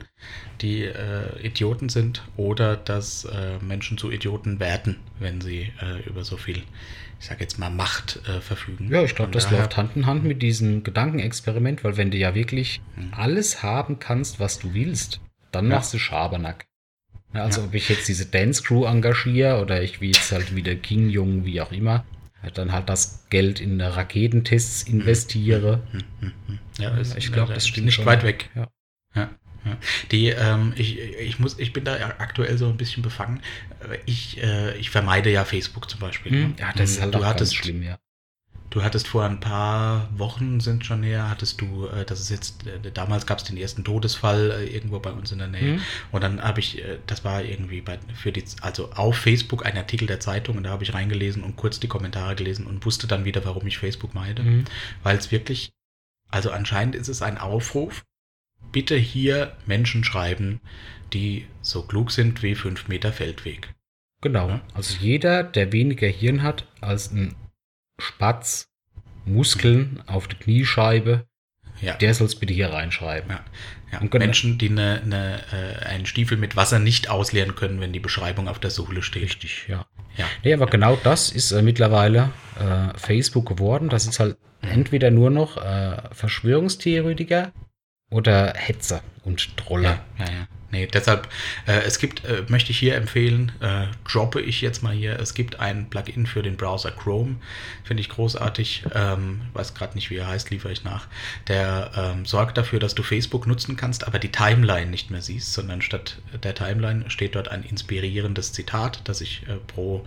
[0.61, 6.23] die äh, Idioten sind oder dass äh, Menschen zu Idioten werden, wenn sie äh, über
[6.23, 6.63] so viel,
[7.21, 8.89] ich sage jetzt mal, Macht äh, verfügen.
[8.93, 12.17] Ja, ich glaube, das daher- läuft Hand in Hand mit diesem Gedankenexperiment, weil wenn du
[12.17, 13.13] ja wirklich Mhm.
[13.13, 15.77] alles haben kannst, was du willst, dann Ja.
[15.77, 16.67] machst du Schabernack.
[17.35, 17.67] Ja, also Ja.
[17.67, 21.45] ob ich jetzt diese Dance Crew engagiere oder ich wie jetzt halt wieder King Jung,
[21.45, 22.05] wie auch immer,
[22.55, 25.83] dann halt das Geld in Raketentests investiere.
[25.91, 26.59] Hm, hm, hm.
[26.79, 28.07] Ja, Ich glaube, das stimmt nicht schon.
[28.07, 28.49] weit weg.
[28.55, 29.31] Ja.
[30.13, 33.41] Die, ähm, ich, ich muss, ich bin da aktuell so ein bisschen befangen.
[34.07, 36.33] Ich, äh, ich vermeide ja Facebook zum Beispiel.
[36.33, 36.45] ne?
[36.45, 37.99] Hm, Ja, das ist halt du auch hattest, schlimm, ja.
[38.71, 42.67] Du hattest vor ein paar Wochen sind schon her, hattest du, äh, das ist jetzt,
[42.67, 45.77] äh, damals gab es den ersten Todesfall äh, irgendwo bei uns in der Nähe.
[45.77, 45.83] Hm?
[46.13, 49.77] Und dann habe ich, äh, das war irgendwie bei, für die, also auf Facebook ein
[49.79, 53.07] Artikel der Zeitung und da habe ich reingelesen und kurz die Kommentare gelesen und wusste
[53.07, 54.43] dann wieder, warum ich Facebook meide.
[54.45, 54.65] Hm.
[55.03, 55.71] Weil es wirklich,
[56.31, 58.05] also anscheinend ist es ein Aufruf,
[58.73, 60.61] bitte hier Menschen schreiben,
[61.13, 63.75] die so klug sind wie fünf Meter Feldweg.
[64.21, 64.49] Genau.
[64.49, 64.61] Ja.
[64.75, 67.35] Also jeder, der weniger Hirn hat als ein
[68.01, 68.69] Spatz,
[69.25, 71.27] Muskeln auf der Kniescheibe,
[71.81, 71.95] Ja.
[71.95, 73.31] der soll es bitte hier reinschreiben.
[73.31, 73.45] Ja,
[73.93, 74.01] ja.
[74.01, 77.93] Und genau- Menschen, die eine, eine, äh, einen Stiefel mit Wasser nicht ausleeren können, wenn
[77.93, 79.23] die Beschreibung auf der Sohle steht.
[79.23, 79.87] Richtig, ja.
[80.17, 80.27] Ja.
[80.43, 83.89] Nee, aber genau das ist äh, mittlerweile äh, Facebook geworden.
[83.89, 87.53] Das ist halt entweder nur noch äh, Verschwörungstheoretiker
[88.11, 90.01] oder Hetzer und Troller.
[90.19, 90.47] Ja, ja, ja.
[90.71, 91.29] Nee, deshalb,
[91.67, 95.33] äh, es gibt, äh, möchte ich hier empfehlen, äh, droppe ich jetzt mal hier, es
[95.33, 97.37] gibt ein Plugin für den Browser Chrome,
[97.85, 101.07] finde ich großartig, ähm, weiß gerade nicht, wie er heißt, liefere ich nach,
[101.47, 105.55] der ähm, sorgt dafür, dass du Facebook nutzen kannst, aber die Timeline nicht mehr siehst,
[105.55, 110.05] sondern statt der Timeline steht dort ein inspirierendes Zitat, das sich äh, pro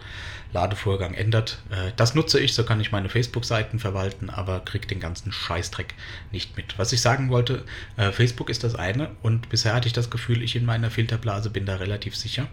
[0.53, 1.61] Ladevorgang ändert.
[1.69, 5.93] Äh, das nutze ich, so kann ich meine Facebook-Seiten verwalten, aber krieg den ganzen Scheißdreck
[6.31, 6.77] nicht mit.
[6.77, 7.63] Was ich sagen wollte,
[7.97, 11.49] äh, Facebook ist das eine und bisher hatte ich das Gefühl, ich in meiner Filterblase
[11.49, 12.47] bin da relativ sicher.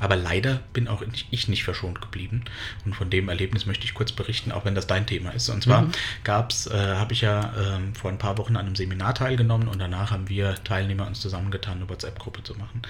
[0.00, 2.44] Aber leider bin auch ich- ich nicht verschont geblieben.
[2.84, 5.48] Und von dem Erlebnis möchte ich kurz berichten, auch wenn das dein Thema ist.
[5.50, 5.92] Und zwar Mhm.
[6.24, 9.78] gab's, äh, habe ich ja ähm, vor ein paar Wochen an einem Seminar teilgenommen und
[9.78, 12.82] danach haben wir Teilnehmer uns zusammengetan, eine WhatsApp-Gruppe zu machen.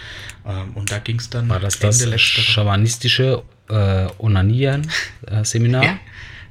[0.47, 5.99] Ähm, und da ging es dann War das das letzter Woche- schamanistische äh, Onanieren-Seminar?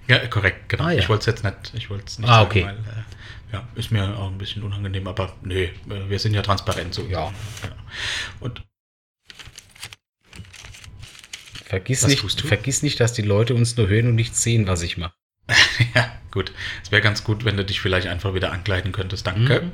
[0.09, 0.83] Ja, ja, korrekt, genau.
[0.83, 0.99] Ah, ja.
[0.99, 2.65] Ich wollte es jetzt nicht, ich wollte es nicht Ah, sagen, okay.
[2.65, 6.41] weil äh, ja, ist mir auch ein bisschen unangenehm, aber nee, äh, wir sind ja
[6.41, 7.03] transparent so.
[7.05, 7.31] Ja.
[8.41, 8.61] Und
[11.73, 12.47] Vergiss, Was nicht, tust du?
[12.47, 15.13] vergiss nicht, dass die Leute uns nur hören und nicht sehen, was ich mache.
[15.95, 16.51] ja, gut.
[16.83, 19.25] Es wäre ganz gut, wenn du dich vielleicht einfach wieder ankleiden könntest.
[19.25, 19.61] Danke.
[19.61, 19.71] Mhm.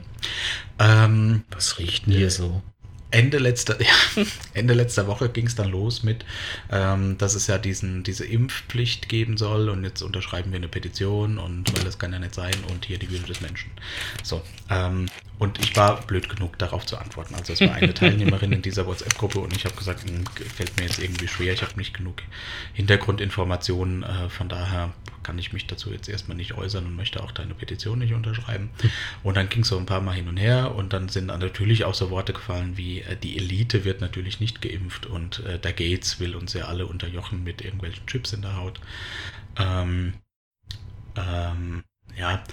[0.79, 2.63] Ähm, Was riecht denn hier so?
[3.11, 6.25] Ende letzter, ja, Ende letzter Woche ging es dann los mit,
[6.71, 11.37] ähm, dass es ja diesen, diese Impfpflicht geben soll und jetzt unterschreiben wir eine Petition
[11.37, 13.71] und weil das kann ja nicht sein und hier die Würde des Menschen.
[14.23, 15.07] So, ähm,
[15.39, 17.33] und ich war blöd genug, darauf zu antworten.
[17.35, 20.85] Also es war eine Teilnehmerin in dieser WhatsApp-Gruppe und ich habe gesagt, hm, fällt mir
[20.85, 22.21] jetzt irgendwie schwer, ich habe nicht genug
[22.73, 24.93] Hintergrundinformationen, äh, von daher
[25.23, 28.69] kann ich mich dazu jetzt erstmal nicht äußern und möchte auch deine Petition nicht unterschreiben.
[29.23, 31.83] Und dann ging es so ein paar Mal hin und her und dann sind natürlich
[31.83, 35.73] auch so Worte gefallen wie, äh, die Elite wird natürlich nicht geimpft und äh, der
[35.73, 38.79] Gates will uns ja alle unterjochen mit irgendwelchen Chips in der Haut.
[39.57, 40.13] Ähm,
[41.15, 41.83] ähm,
[42.15, 42.43] ja,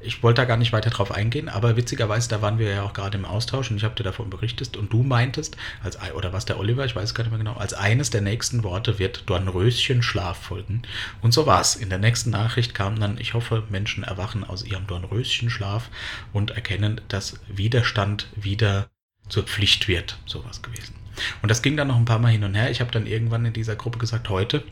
[0.00, 2.94] ich wollte da gar nicht weiter drauf eingehen, aber witzigerweise, da waren wir ja auch
[2.94, 6.46] gerade im Austausch und ich habe dir davon berichtet und du meintest, als, oder was
[6.46, 10.02] der Oliver, ich weiß gar nicht mehr genau, als eines der nächsten Worte wird Dornröschen
[10.02, 10.82] Schlaf folgen.
[11.20, 11.76] Und so war's.
[11.76, 15.90] In der nächsten Nachricht kam dann, ich hoffe, Menschen erwachen aus ihrem Dornröschen Schlaf
[16.32, 18.88] und erkennen, dass Widerstand wieder
[19.28, 20.18] zur Pflicht wird.
[20.26, 20.94] Sowas gewesen.
[21.42, 22.70] Und das ging dann noch ein paar Mal hin und her.
[22.70, 24.62] Ich habe dann irgendwann in dieser Gruppe gesagt, heute,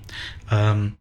[0.50, 0.96] ähm,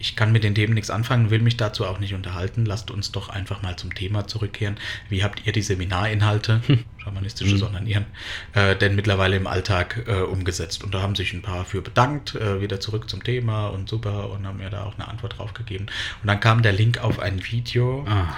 [0.00, 2.64] ich kann mit den Themen nichts anfangen, will mich dazu auch nicht unterhalten.
[2.64, 4.78] Lasst uns doch einfach mal zum Thema zurückkehren.
[5.10, 6.62] Wie habt ihr die Seminarinhalte,
[6.96, 7.58] schamanistische Hm.
[7.58, 8.06] Sonanieren,
[8.54, 10.82] äh, denn mittlerweile im Alltag äh, umgesetzt?
[10.84, 14.30] Und da haben sich ein paar für bedankt, äh, wieder zurück zum Thema und super
[14.30, 15.86] und haben mir da auch eine Antwort drauf gegeben.
[16.22, 18.34] Und dann kam der Link auf ein Video Ah,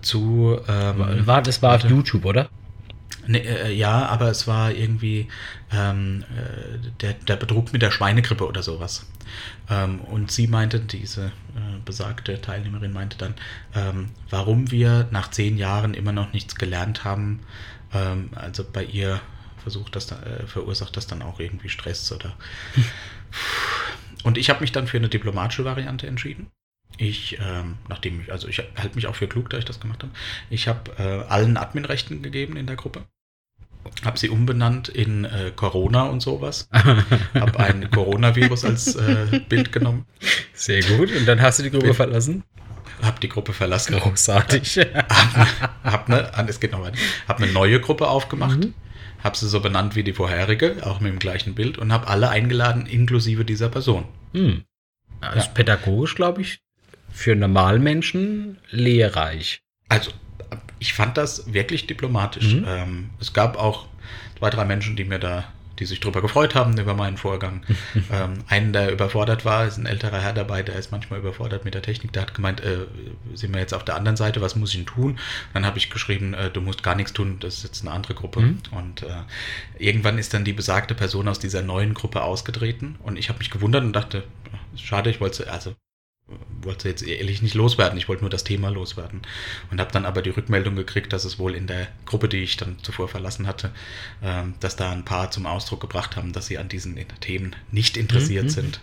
[0.00, 0.60] zu.
[0.68, 2.48] Ähm, war, das war auf YouTube, oder?
[3.26, 5.28] Nee, äh, ja, aber es war irgendwie
[5.72, 9.06] ähm, äh, der, der Betrug mit der Schweinegrippe oder sowas.
[9.70, 13.34] Ähm, und sie meinte, diese äh, besagte Teilnehmerin meinte dann,
[13.74, 17.40] ähm, warum wir nach zehn Jahren immer noch nichts gelernt haben.
[17.92, 19.20] Ähm, also bei ihr
[19.62, 22.34] versucht das, da- äh, verursacht das dann auch irgendwie Stress oder.
[24.24, 26.50] Und ich habe mich dann für eine diplomatische Variante entschieden.
[26.96, 30.02] Ich, ähm, nachdem ich, also ich halte mich auch für klug, da ich das gemacht
[30.02, 30.12] habe.
[30.50, 33.02] Ich habe äh, allen Adminrechten gegeben in der Gruppe.
[34.04, 36.68] Habe sie umbenannt in äh, Corona und sowas.
[37.34, 40.06] Habe ein Coronavirus als äh, Bild genommen.
[40.54, 41.14] Sehr gut.
[41.14, 42.44] Und dann hast du die Gruppe Bin- verlassen?
[43.02, 43.96] Habe die Gruppe verlassen.
[43.96, 44.78] Großartig.
[45.84, 46.96] Hab ne, es geht noch weiter.
[47.28, 48.60] Hab eine neue Gruppe aufgemacht.
[48.60, 48.74] Mhm.
[49.22, 51.76] Habe sie so benannt wie die vorherige, auch mit dem gleichen Bild.
[51.76, 54.04] Und habe alle eingeladen, inklusive dieser Person.
[54.32, 54.64] Hm.
[55.20, 56.60] Das ist pädagogisch, glaube ich,
[57.14, 59.60] für Normalmenschen lehrreich.
[59.88, 60.10] Also,
[60.80, 62.54] ich fand das wirklich diplomatisch.
[62.54, 62.64] Mhm.
[62.66, 63.86] Ähm, es gab auch
[64.38, 65.44] zwei, drei Menschen, die mir da,
[65.78, 67.62] die sich drüber gefreut haben über meinen Vorgang.
[68.12, 71.74] ähm, einen, der überfordert war, ist ein älterer Herr dabei, der ist manchmal überfordert mit
[71.74, 72.12] der Technik.
[72.12, 72.78] Der hat gemeint, äh,
[73.34, 75.20] sind wir jetzt auf der anderen Seite, was muss ich denn tun?
[75.54, 78.14] Dann habe ich geschrieben, äh, du musst gar nichts tun, das ist jetzt eine andere
[78.14, 78.40] Gruppe.
[78.40, 78.58] Mhm.
[78.72, 79.22] Und äh,
[79.78, 83.50] irgendwann ist dann die besagte Person aus dieser neuen Gruppe ausgetreten und ich habe mich
[83.50, 84.24] gewundert und dachte,
[84.74, 85.76] schade, ich wollte, also
[86.62, 87.98] wollte jetzt ehrlich nicht loswerden.
[87.98, 89.20] Ich wollte nur das Thema loswerden.
[89.70, 92.56] Und habe dann aber die Rückmeldung gekriegt, dass es wohl in der Gruppe, die ich
[92.56, 93.70] dann zuvor verlassen hatte,
[94.22, 97.96] ähm, dass da ein paar zum Ausdruck gebracht haben, dass sie an diesen Themen nicht
[97.98, 98.50] interessiert Mhm.
[98.50, 98.80] sind.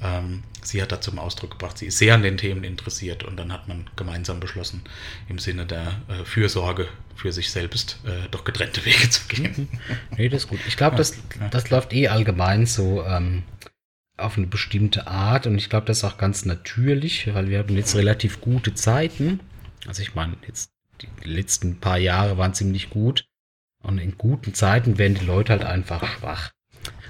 [0.00, 3.24] Ähm, sie hat da zum Ausdruck gebracht, sie ist sehr an den Themen interessiert.
[3.24, 4.82] Und dann hat man gemeinsam beschlossen,
[5.28, 9.68] im Sinne der äh, Fürsorge für sich selbst äh, doch getrennte Wege zu gehen.
[10.16, 10.60] Nee, das ist gut.
[10.68, 11.14] Ich glaube, das,
[11.50, 13.04] das läuft eh allgemein so.
[13.04, 13.42] Ähm,
[14.16, 17.76] auf eine bestimmte Art und ich glaube, das ist auch ganz natürlich, weil wir hatten
[17.76, 19.40] jetzt relativ gute Zeiten.
[19.86, 20.70] Also ich meine, jetzt
[21.02, 23.26] die letzten paar Jahre waren ziemlich gut
[23.82, 26.52] und in guten Zeiten werden die Leute halt einfach schwach.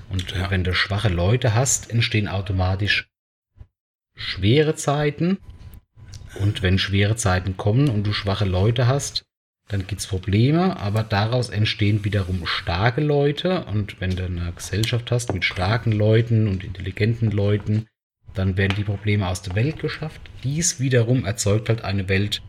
[0.08, 0.50] Und Ja.
[0.50, 3.08] wenn du schwache Leute hast, entstehen automatisch
[4.16, 5.38] schwere Zeiten.
[6.40, 9.25] Und wenn schwere Zeiten kommen und du schwache Leute hast,
[9.68, 13.64] dann gibt es Probleme, aber daraus entstehen wiederum starke Leute.
[13.64, 17.86] Und wenn du eine Gesellschaft hast mit starken Leuten und intelligenten Leuten,
[18.34, 20.20] dann werden die Probleme aus der Welt geschafft.
[20.44, 22.42] Dies wiederum erzeugt halt eine Welt,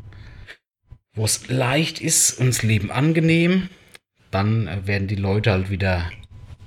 [1.15, 3.69] wo es leicht ist und das Leben angenehm.
[4.29, 6.11] Dann äh, werden die Leute halt wieder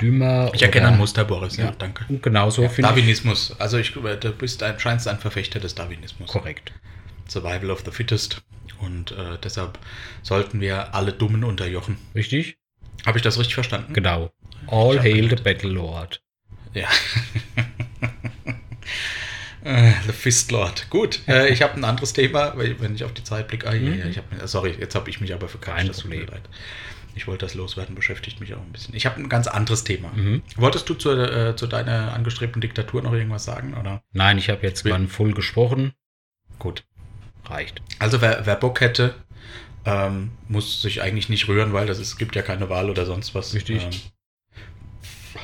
[0.00, 0.50] dümmer.
[0.54, 1.58] Ich erkenne ein Muster, Boris.
[1.58, 1.72] Ja, Ja.
[1.78, 2.06] danke.
[2.08, 2.96] Und genauso Ja, finde ich.
[2.96, 3.54] Darwinismus.
[3.60, 6.28] Also ich, du bist ein, scheinst ein Verfechter des Darwinismus.
[6.30, 6.72] Korrekt.
[7.28, 8.42] Survival of the Fittest.
[8.80, 9.78] Und äh, deshalb
[10.22, 11.96] sollten wir alle Dummen unterjochen.
[12.14, 12.56] Richtig?
[13.06, 13.92] Habe ich das richtig verstanden?
[13.92, 14.30] Genau.
[14.66, 15.44] All hail the gelernt.
[15.44, 16.22] Battle Lord.
[16.74, 16.88] Ja.
[19.62, 20.88] Äh, The Fist Lord.
[20.88, 23.68] Gut, äh, ich habe ein anderes Thema, wenn ich auf die Zeit blicke.
[23.68, 24.10] Ah, ja, ja, Mhm.
[24.10, 25.86] ich hab, sorry, jetzt habe ich mich aber verquatscht.
[25.88, 26.40] Das tut mir leid.
[27.14, 28.94] Ich wollte das loswerden, beschäftigt mich auch ein bisschen.
[28.94, 30.08] Ich habe ein ganz anderes Thema.
[30.14, 30.42] Mhm.
[30.56, 33.74] Wolltest du zu, äh, zu deiner angestrebten Diktatur noch irgendwas sagen?
[33.78, 34.02] Oder?
[34.12, 35.92] Nein, ich habe jetzt mal voll gesprochen.
[36.58, 36.84] Gut.
[37.50, 37.82] Reicht.
[37.98, 39.14] Also wer, wer Bock hätte,
[39.84, 43.06] ähm, muss sich eigentlich nicht rühren, weil das ist, es gibt ja keine Wahl oder
[43.06, 43.54] sonst was.
[43.54, 43.82] Richtig.
[43.82, 43.90] Ähm,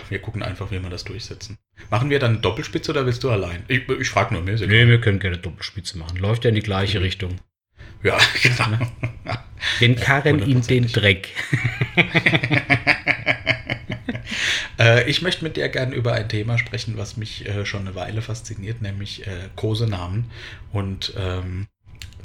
[0.08, 1.58] wir gucken einfach, wie wir das durchsetzen.
[1.90, 3.64] Machen wir dann eine Doppelspitze oder willst du allein?
[3.68, 4.60] Ich, ich frage nur, mir ist.
[4.60, 6.18] Nee, wir können gerne Doppelspitze machen.
[6.18, 7.40] Läuft ja in die gleiche Richtung.
[8.02, 8.78] Ja, genau.
[9.80, 10.86] Den Karren in den.
[10.86, 11.30] Dreck.
[14.78, 17.94] äh, ich möchte mit dir gerne über ein Thema sprechen, was mich äh, schon eine
[17.94, 20.30] Weile fasziniert, nämlich äh, Kosenamen
[20.72, 21.66] und ähm,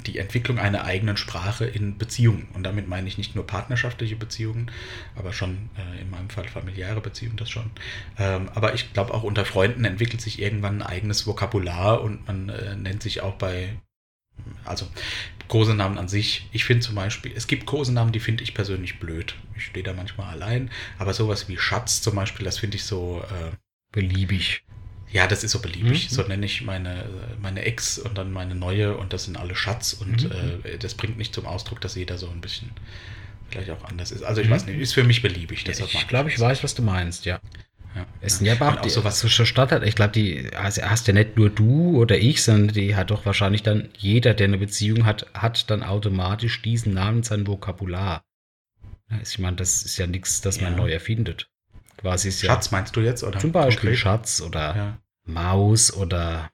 [0.06, 2.48] die Entwicklung einer eigenen Sprache in Beziehungen.
[2.54, 4.70] Und damit meine ich nicht nur partnerschaftliche Beziehungen,
[5.16, 7.70] aber schon äh, in meinem Fall familiäre Beziehungen, das schon.
[8.18, 12.48] Ähm, aber ich glaube, auch unter Freunden entwickelt sich irgendwann ein eigenes Vokabular und man
[12.48, 13.76] äh, nennt sich auch bei,
[14.64, 14.86] also
[15.48, 16.48] Kosenamen an sich.
[16.52, 19.34] Ich finde zum Beispiel, es gibt Kosenamen, die finde ich persönlich blöd.
[19.56, 23.22] Ich stehe da manchmal allein, aber sowas wie Schatz zum Beispiel, das finde ich so,
[23.28, 23.56] äh,
[23.92, 24.64] Beliebig.
[25.12, 26.10] Ja, das ist so beliebig.
[26.10, 26.14] Mhm.
[26.14, 27.04] So nenne ich meine,
[27.40, 30.62] meine Ex und dann meine neue und das sind alle Schatz und Mhm.
[30.64, 32.70] äh, das bringt nicht zum Ausdruck, dass jeder so ein bisschen
[33.50, 34.22] vielleicht auch anders ist.
[34.22, 34.52] Also ich Mhm.
[34.52, 35.64] weiß nicht, ist für mich beliebig.
[35.64, 36.42] deshalb mag Ich glaube, ich das.
[36.44, 37.40] weiß, was du meinst, ja.
[37.94, 38.38] Ja, Es ja.
[38.38, 39.20] sind ja aber auch, die, sowas.
[39.20, 39.84] so so Standard.
[39.84, 43.26] Ich glaube, die also hast ja nicht nur du oder ich, sondern die hat doch
[43.26, 48.24] wahrscheinlich dann jeder, der eine Beziehung hat, hat dann automatisch diesen Namen in seinem Vokabular.
[49.10, 50.78] Ja, Ich meine, das ist ja nichts, das man Ja.
[50.78, 51.48] neu erfindet.
[51.98, 53.38] Quasi ist ja Schatz meinst du jetzt oder?
[53.38, 53.98] zum Beispiel konkret?
[53.98, 54.98] Schatz oder Ja.
[55.24, 56.50] Maus oder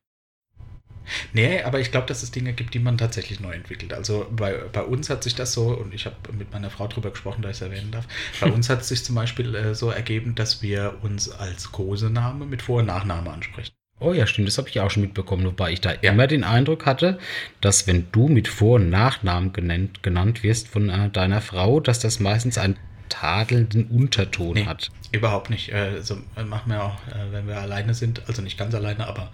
[1.33, 3.93] Nee, aber ich glaube, dass es Dinge gibt, die man tatsächlich neu entwickelt.
[3.93, 7.11] Also bei, bei uns hat sich das so, und ich habe mit meiner Frau drüber
[7.11, 8.07] gesprochen, da ich es erwähnen darf,
[8.41, 12.45] bei uns hat es sich zum Beispiel äh, so ergeben, dass wir uns als Kosename
[12.45, 13.73] mit Vor- und Nachname ansprechen.
[14.01, 16.13] Oh ja, stimmt, das habe ich auch schon mitbekommen, wobei ich da Ja.
[16.13, 17.19] immer den Eindruck hatte,
[17.61, 21.99] dass wenn du mit Vor- und Nachnamen genannt, genannt wirst von äh, deiner Frau, dass
[21.99, 22.77] das meistens einen
[23.09, 24.67] tadelnden Unterton Nee.
[24.67, 24.91] hat.
[25.13, 25.73] Überhaupt nicht.
[26.01, 29.31] So äh, machen wir auch, äh, wenn wir alleine sind, also nicht ganz alleine, aber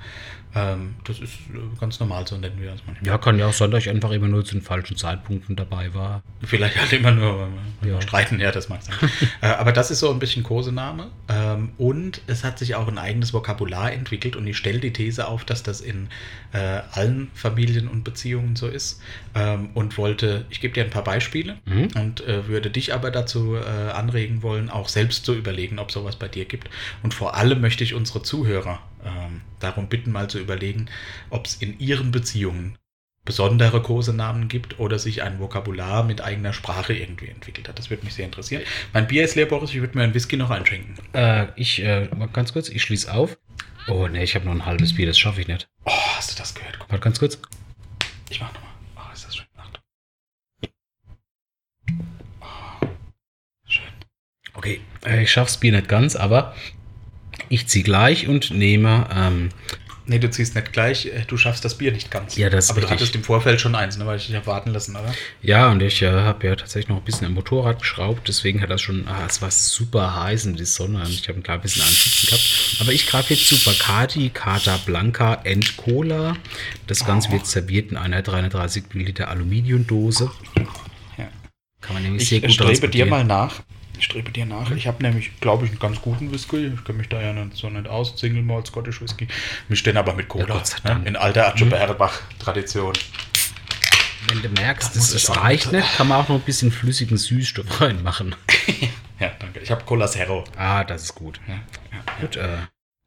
[0.54, 3.06] ähm, das ist äh, ganz normal, so nennen wir uns manchmal.
[3.08, 5.92] Ja, kann ja auch sein, dass ich einfach immer nur zu den falschen Zeitpunkten dabei
[5.94, 6.22] war.
[6.44, 7.48] Vielleicht halt immer nur
[7.84, 8.00] Ja.
[8.00, 8.94] streiten, ja, das mag sein.
[9.40, 11.10] äh, aber das ist so ein bisschen Kosename.
[11.28, 15.26] Ähm, und es hat sich auch ein eigenes Vokabular entwickelt und ich stelle die These
[15.26, 16.08] auf, dass das in
[16.52, 16.58] äh,
[16.92, 19.00] allen Familien und Beziehungen so ist.
[19.34, 21.88] Ähm, und wollte, ich gebe dir ein paar Beispiele Mhm.
[21.96, 26.16] und äh, würde dich aber dazu äh, anregen wollen, auch selbst zu überlegen, ob sowas
[26.16, 26.68] bei dir gibt.
[27.02, 30.86] Und vor allem möchte ich unsere Zuhörer ähm, darum bitten, mal zu überlegen,
[31.30, 32.78] ob es in ihren Beziehungen
[33.24, 37.78] besondere Kosenamen gibt oder sich ein Vokabular mit eigener Sprache irgendwie entwickelt hat.
[37.78, 38.62] Das würde mich sehr interessieren.
[38.92, 39.70] Mein Bier ist leer, Boris.
[39.70, 40.94] Ich würde mir einen Whisky noch einschenken.
[41.14, 43.38] Äh, ich, äh, mal ganz kurz, ich schließe auf.
[43.88, 45.68] Oh ne, ich habe noch ein halbes Bier, das schaffe ich nicht.
[45.84, 46.78] Oh, hast du das gehört?
[46.78, 47.38] Guck, Warte ganz kurz.
[48.30, 48.70] ich mach nochmal.
[48.96, 49.46] Oh, ist das schön.
[49.56, 49.82] Achtung.
[52.40, 52.86] Oh,
[53.66, 53.82] schön.
[54.54, 56.54] Okay, äh, ich schaff's Bier nicht ganz, aber
[57.54, 59.48] ich ziehe gleich und nehme, ähm,
[60.06, 61.06] Nee, du ziehst nicht gleich.
[61.06, 62.36] äh, Du schaffst das Bier nicht ganz.
[62.36, 63.00] Ja, das ist Aber du richtig.
[63.00, 65.14] hattest im Vorfeld schon eins, ne, weil ich dich habe warten lassen, oder?
[65.40, 68.68] ja, und ich äh, habe ja tatsächlich noch ein bisschen am Motorrad geschraubt, deswegen hat
[68.68, 71.62] das schon, ah, es war super heiß in die Sonne und ich habe ein klein
[71.62, 72.76] bisschen Anschützen gehabt.
[72.80, 76.36] Aber ich greife jetzt zu Bacardi Cata Blanca and Cola.
[76.86, 77.32] Das Ganze Oh.
[77.32, 80.30] wird serviert in einer 330 Milliliter Aluminiumdose.
[81.16, 81.28] Ja.
[81.80, 83.62] Kann man nämlich Ich sehr gut strebe dir mal nach.
[83.96, 84.70] Ich strebe dir nach.
[84.72, 86.66] Ich habe nämlich, glaube ich, einen ganz guten Whisky.
[86.66, 88.18] Ich kenne mich da ja nicht so nicht aus.
[88.18, 89.28] Single Malt Scottish Whisky.
[89.68, 90.62] Wir stehen aber mit Cola.
[90.84, 91.06] Ja, ne?
[91.06, 92.92] In alter Atschebergebach-Tradition.
[94.28, 97.80] Wenn du merkst, Das auch reicht nicht, kann man auch noch ein bisschen flüssigen Süßstoff
[97.80, 98.34] reinmachen.
[99.20, 99.60] Ja, danke.
[99.60, 100.42] Ich habe Cola Zero.
[100.56, 101.40] Ah, das ist gut.
[101.46, 102.20] Ja, ja.
[102.20, 102.58] Gut, äh,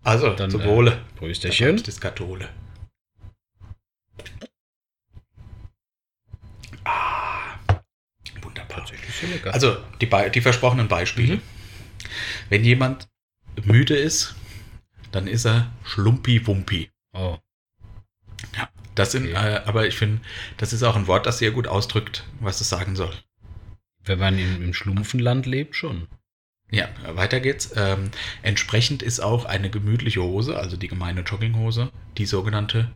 [0.05, 1.01] Also, Dann, zum äh, Wohle.
[1.17, 1.83] Prösterchen.
[1.83, 2.47] Das Kathole.
[6.85, 7.57] Ah,
[9.31, 9.53] lecker.
[9.53, 11.35] Also, die, die versprochenen Beispiele.
[11.38, 11.41] Mhm.
[12.49, 13.07] Wenn jemand
[13.63, 14.35] müde ist,
[15.11, 16.89] dann ist er Schlumpi-Wumpi.
[17.13, 17.38] oh,
[18.55, 19.55] Ja, das sind, Okay.
[19.55, 20.21] äh, aber ich finde,
[20.57, 23.13] das ist auch ein Wort, das sehr gut ausdrückt, was es sagen soll.
[24.05, 26.07] wenn man im, im Schlumpfenland lebt, schon.
[26.71, 27.71] Ja, weiter geht's.
[27.75, 28.09] Ähm,
[28.41, 32.95] entsprechend ist auch eine gemütliche Hose, also die gemeine Jogginghose, die sogenannte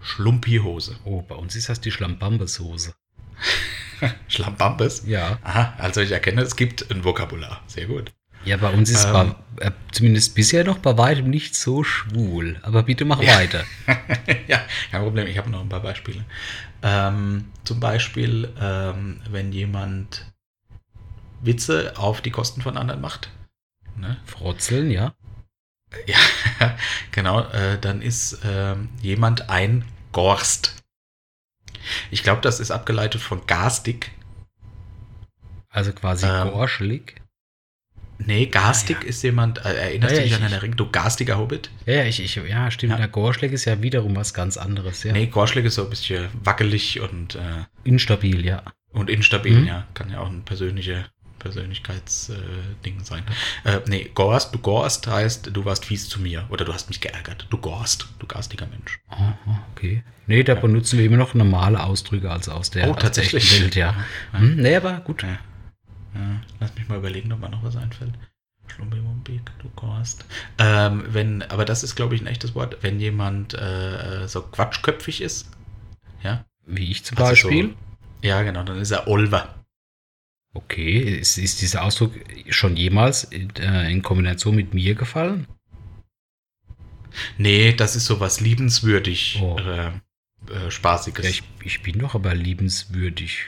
[0.00, 0.96] Schlumpi-Hose.
[1.04, 2.94] Oh, bei uns ist das die Schlambambeshose.
[4.28, 5.04] Schlambambes.
[5.06, 5.38] Ja.
[5.42, 7.62] Aha, also ich erkenne, es gibt ein Vokabular.
[7.66, 8.12] Sehr gut.
[8.44, 9.34] Ja, bei uns ist Ähm.
[9.56, 12.58] bei, äh, zumindest bisher noch bei weitem nicht so schwul.
[12.62, 13.36] Aber bitte mach Ja.
[13.36, 13.64] weiter.
[14.46, 16.24] ja, kein Problem, ich habe noch ein paar Beispiele.
[16.82, 20.26] Ähm, zum Beispiel, ähm, wenn jemand
[21.40, 23.30] Witze auf die Kosten von anderen macht.
[23.96, 24.16] Ne?
[24.24, 25.14] Frotzeln, ja.
[26.06, 26.18] Ja,
[27.12, 30.76] genau, äh, dann ist ähm, jemand ein Gorst.
[32.10, 34.10] Ich glaube, das ist abgeleitet von garstig.
[35.70, 36.50] Also quasi Ähm.
[36.50, 37.16] gorschelig.
[38.20, 39.08] Nee, garstig Ah, ja.
[39.08, 41.70] ist jemand, äh, erinnerst Ja, du dich ja, an ich- einen Ring, du garstiger Hobbit?
[41.86, 42.92] Ja, ich, ich, ja, stimmt.
[42.92, 42.96] Ja.
[42.96, 45.12] Der Gorschleg ist ja wiederum was ganz anderes, ja.
[45.12, 48.64] Nee, Gorschlig ist so ein bisschen wackelig und, äh, Instabil, ja.
[48.90, 49.66] und instabil, Mhm.
[49.66, 49.86] ja.
[49.94, 51.06] Kann ja auch ein persönliche
[51.38, 53.24] Persönlichkeitsding äh, sein.
[53.64, 57.00] Äh, nee, Gorst, du Gorst heißt, du warst fies zu mir oder du hast mich
[57.00, 57.46] geärgert.
[57.50, 58.98] Du Gorst, du garstiger Mensch.
[59.08, 59.38] Aha,
[59.72, 60.02] okay.
[60.26, 63.60] Nee, da benutzen wir immer noch normale Ausdrücke als aus der, Oh, tatsächlich.
[63.60, 63.94] Welt, ja.
[64.32, 64.38] Ja.
[64.38, 65.22] Hm, nee, aber gut.
[65.22, 65.38] Ja.
[66.14, 68.12] Ja, lass mich mal überlegen, ob mir noch was einfällt.
[68.66, 70.24] Schlumpi-Wumpi, du Gorst.
[70.58, 72.78] Ähm, wenn, aber das ist, glaube ich, ein echtes Wort.
[72.82, 75.50] Wenn jemand äh, so quatschköpfig ist,
[76.22, 76.44] ja.
[76.66, 77.68] Wie ich zum Also Beispiel.
[77.70, 79.54] So, ja, genau, dann ist er Olver.
[80.54, 82.12] Okay, ist, ist dieser Ausdruck
[82.48, 85.46] schon jemals in, äh, in Kombination mit mir gefallen?
[87.36, 89.56] Nee, das ist sowas liebenswürdig, Oh.
[89.58, 89.88] äh,
[90.52, 91.24] äh, Spaßiges.
[91.24, 93.44] Ja, ich, ich bin doch aber liebenswürdig.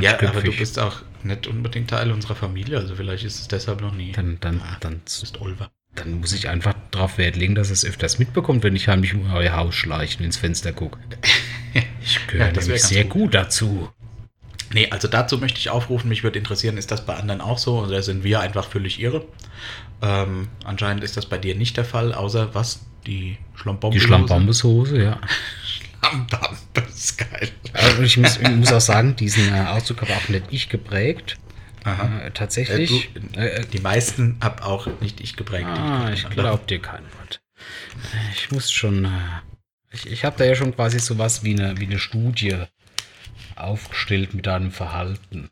[0.00, 3.80] Ja, aber du bist auch nicht unbedingt Teil unserer Familie, also vielleicht ist es deshalb
[3.80, 4.12] noch nie.
[4.12, 5.70] dann, dann, Ah, dann, bist Olver.
[5.94, 9.30] dann muss ich einfach darauf Wert legen, dass es öfters mitbekommt, wenn ich heimlich um
[9.32, 10.98] euer Haus schleiche und ins Fenster gucke.
[12.02, 13.12] Ich gehöre Ja, nämlich sehr gut.
[13.12, 13.90] gut dazu.
[14.72, 17.80] Nee, also dazu möchte ich aufrufen, mich würde interessieren, ist das bei anderen auch so
[17.80, 19.24] oder sind wir einfach völlig irre?
[20.00, 22.80] Ähm, anscheinend ist das bei dir nicht der Fall, außer was?
[23.06, 23.96] Die Schlammbombe.
[23.96, 25.20] Die Schlambambeshose, ja.
[26.00, 27.50] Schlammbombe ist geil.
[27.72, 31.36] Also ich muss, ich muss auch sagen, diesen äh, Ausdruck habe auch nicht ich geprägt.
[31.84, 33.10] Äh, tatsächlich.
[33.16, 35.66] Äh, du, Äh, äh, Die meisten hab auch nicht ich geprägt.
[35.66, 37.40] ah, ich geprägt glaube dir kein Wort.
[38.34, 39.06] Ich muss schon.
[39.06, 39.08] Äh,
[39.92, 42.56] ich ich habe da ja schon quasi sowas wie eine, wie eine Studie
[43.64, 45.50] aufgestellt mit deinem Verhalten.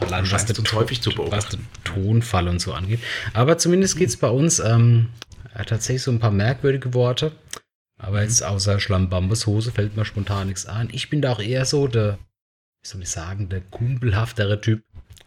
[0.00, 1.56] Allein Du scheinst der uns häufig zu was beobachten.
[1.56, 3.00] den Tonfall und so angeht.
[3.32, 5.08] Aber zumindest geht es bei uns ähm,
[5.56, 7.32] ja, tatsächlich so ein paar merkwürdige Worte.
[7.98, 8.24] Aber Mhm.
[8.24, 10.88] jetzt außer Schlambambeshose fällt mir spontan nichts ein.
[10.92, 12.18] Ich bin da auch eher so der,
[12.82, 14.82] wie soll ich sagen, der kumpelhaftere Typ.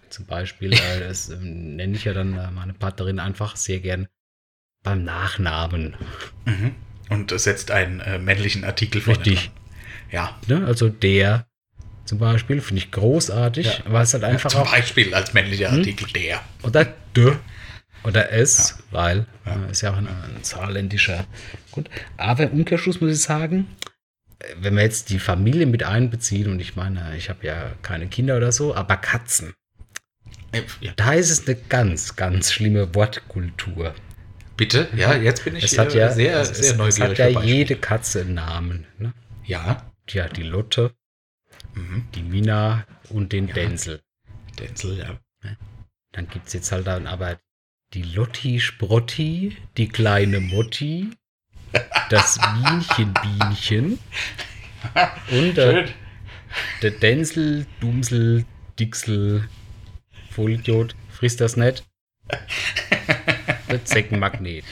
[0.10, 4.08] Zum Beispiel, äh, das ähm, nenne ich ja dann äh, meine Partnerin einfach sehr gern
[4.84, 5.96] beim Nachnamen.
[6.46, 6.76] Mhm.
[7.10, 9.16] Und setzt einen äh, männlichen Artikel vor.
[9.16, 9.52] Richtig.
[10.12, 10.38] Ja.
[10.48, 10.66] Ne?
[10.66, 11.48] Also der
[12.06, 13.92] zum Beispiel finde ich großartig, Ja.
[13.94, 15.80] weil es halt einfach Zum auch Beispiel als männlicher Hm?
[15.80, 16.42] Artikel der.
[16.64, 16.86] Oder
[17.16, 17.34] D.
[18.04, 18.84] Oder S, Ja.
[18.92, 19.66] weil Ja.
[19.68, 21.26] äh, ist ja auch ein, ein saarländischer
[21.72, 21.90] Grund.
[22.18, 23.68] Aber im Umkehrschluss muss ich sagen,
[24.40, 28.08] äh, wenn wir jetzt die Familie mit einbeziehen, und ich meine, ich habe ja keine
[28.08, 29.54] Kinder oder so, aber Katzen,
[30.52, 30.92] Äh, ja.
[30.98, 33.96] da ist es eine ganz, ganz schlimme Wortkultur.
[34.56, 34.88] Bitte?
[34.96, 37.18] Ja, jetzt bin ich Es hat ja, sehr, es, sehr es, neugierig.
[37.18, 38.86] es hat ja jede Katze einen Namen.
[39.00, 39.14] Ne?
[39.46, 39.90] Ja.
[40.12, 40.92] Ja, die Lotte,
[41.74, 42.08] Mhm.
[42.16, 43.54] die Mina und den Ja.
[43.56, 44.02] Denzel.
[44.60, 45.20] Denzel, ja.
[46.12, 47.40] Dann gibt es jetzt halt dann aber
[47.94, 51.10] die Lotti Sprotti, die kleine Motti,
[52.10, 54.00] das Bienchen Bienchen
[55.32, 55.90] und der,
[56.84, 58.46] der Denzel, Dumsel,
[58.80, 59.48] Dixel,
[60.32, 61.84] Vollidiot, frisst das nicht?
[63.70, 64.64] Der Zeckenmagnet.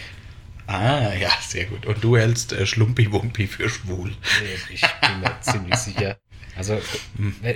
[0.68, 1.86] Ah, ja, sehr gut.
[1.86, 4.14] Und du hältst äh, Schlumpi-Wumpi für schwul.
[4.70, 6.18] Ich bin mir ziemlich sicher.
[6.58, 6.80] Also,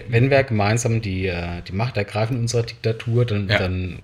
[0.10, 3.60] wenn wir gemeinsam die, äh, die Macht ergreifen in unserer Diktatur, dann, Ja.
[3.60, 4.00] dann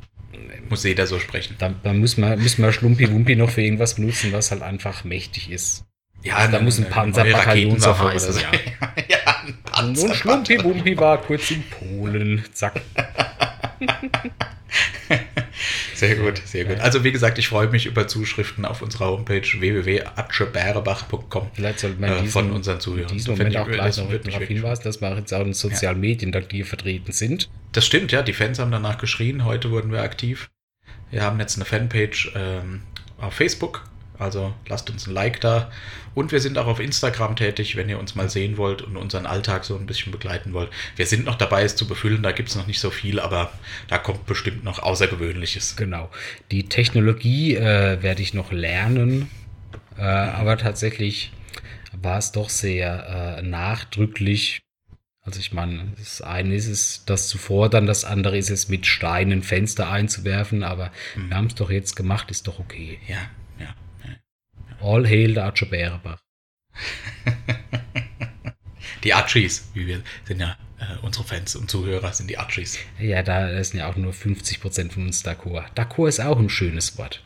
[0.69, 1.55] Muss jeder so sprechen.
[1.59, 5.49] Da, da müssen wir, müssen wir Schlumpi-Wumpi noch für irgendwas benutzen, was halt einfach mächtig
[5.51, 5.85] ist.
[6.23, 8.39] Ja, Also da muss ein Panzerbataillon suffice, oder so.
[8.41, 8.51] ja.
[9.41, 10.13] ein Und Panzer.
[10.13, 12.43] Schlumpi-Wumpi war kurz in Polen.
[12.53, 12.79] Zack.
[15.93, 16.79] Sehr gut, sehr gut.
[16.79, 22.09] Also wie gesagt, ich freue mich über Zuschriften auf unserer Homepage www.atschebärebach.com Vielleicht sollte man
[22.11, 23.11] äh, diesen, von unseren Zuhörern.
[23.11, 25.53] in diesem Moment auch ich- gleich noch darauf hinweisen, dass wir auch jetzt auch in
[25.53, 27.49] sozialen Medien dank dir vertreten sind.
[27.73, 28.23] Das stimmt, ja.
[28.23, 29.45] Die Fans haben danach geschrien.
[29.45, 30.49] Heute wurden wir aktiv.
[31.11, 32.81] Wir haben jetzt eine Fanpage ähm,
[33.19, 33.83] auf Facebook,
[34.21, 35.71] Also lasst uns ein Like da.
[36.13, 39.25] Und wir sind auch auf Instagram tätig, wenn ihr uns mal sehen wollt und unseren
[39.25, 40.69] Alltag so ein bisschen begleiten wollt.
[40.95, 42.21] Wir sind noch dabei, es zu befüllen.
[42.21, 43.51] Da gibt es noch nicht so viel, aber
[43.87, 45.75] da kommt bestimmt noch Außergewöhnliches.
[45.75, 46.09] Genau.
[46.51, 49.29] Die Technologie äh, werde ich noch lernen.
[49.97, 51.31] Äh, aber tatsächlich
[51.99, 54.61] war es doch sehr äh, nachdrücklich.
[55.23, 58.85] Also ich meine, das eine ist es, das zu fordern, das andere ist es, mit
[58.87, 61.29] Steinen Fenster einzuwerfen, aber Mhm.
[61.29, 62.99] wir haben es doch jetzt gemacht, ist doch okay.
[63.07, 63.21] Ja, ja.
[64.81, 66.19] All hail der Archer Bärenbach.
[69.03, 72.77] Die Archies, wie wir sind ja, äh, unsere Fans und Zuhörer sind die Archies.
[72.99, 75.73] Ja, da sind ja auch nur 50% von uns d'accord.
[75.75, 77.23] D'accord ist auch ein schönes Wort.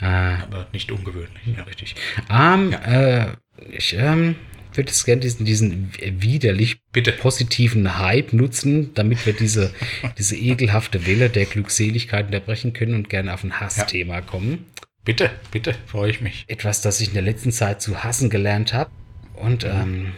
[0.00, 1.56] Äh, Aber nicht ungewöhnlich.
[1.56, 1.94] Ja, richtig.
[2.30, 3.28] Ähm, äh,
[3.70, 4.36] ich ähm,
[4.74, 5.90] würde es gerne diesen, diesen
[6.20, 7.12] widerlich Bitte.
[7.12, 9.72] positiven Hype nutzen, damit wir diese,
[10.18, 14.66] diese ekelhafte Welle der Glückseligkeit unterbrechen können und gerne auf ein Hassthema kommen.
[15.06, 16.44] Bitte, bitte, freue ich mich.
[16.48, 18.90] Etwas, das ich in der letzten Zeit zu hassen gelernt habe.
[19.34, 20.14] Und ähm,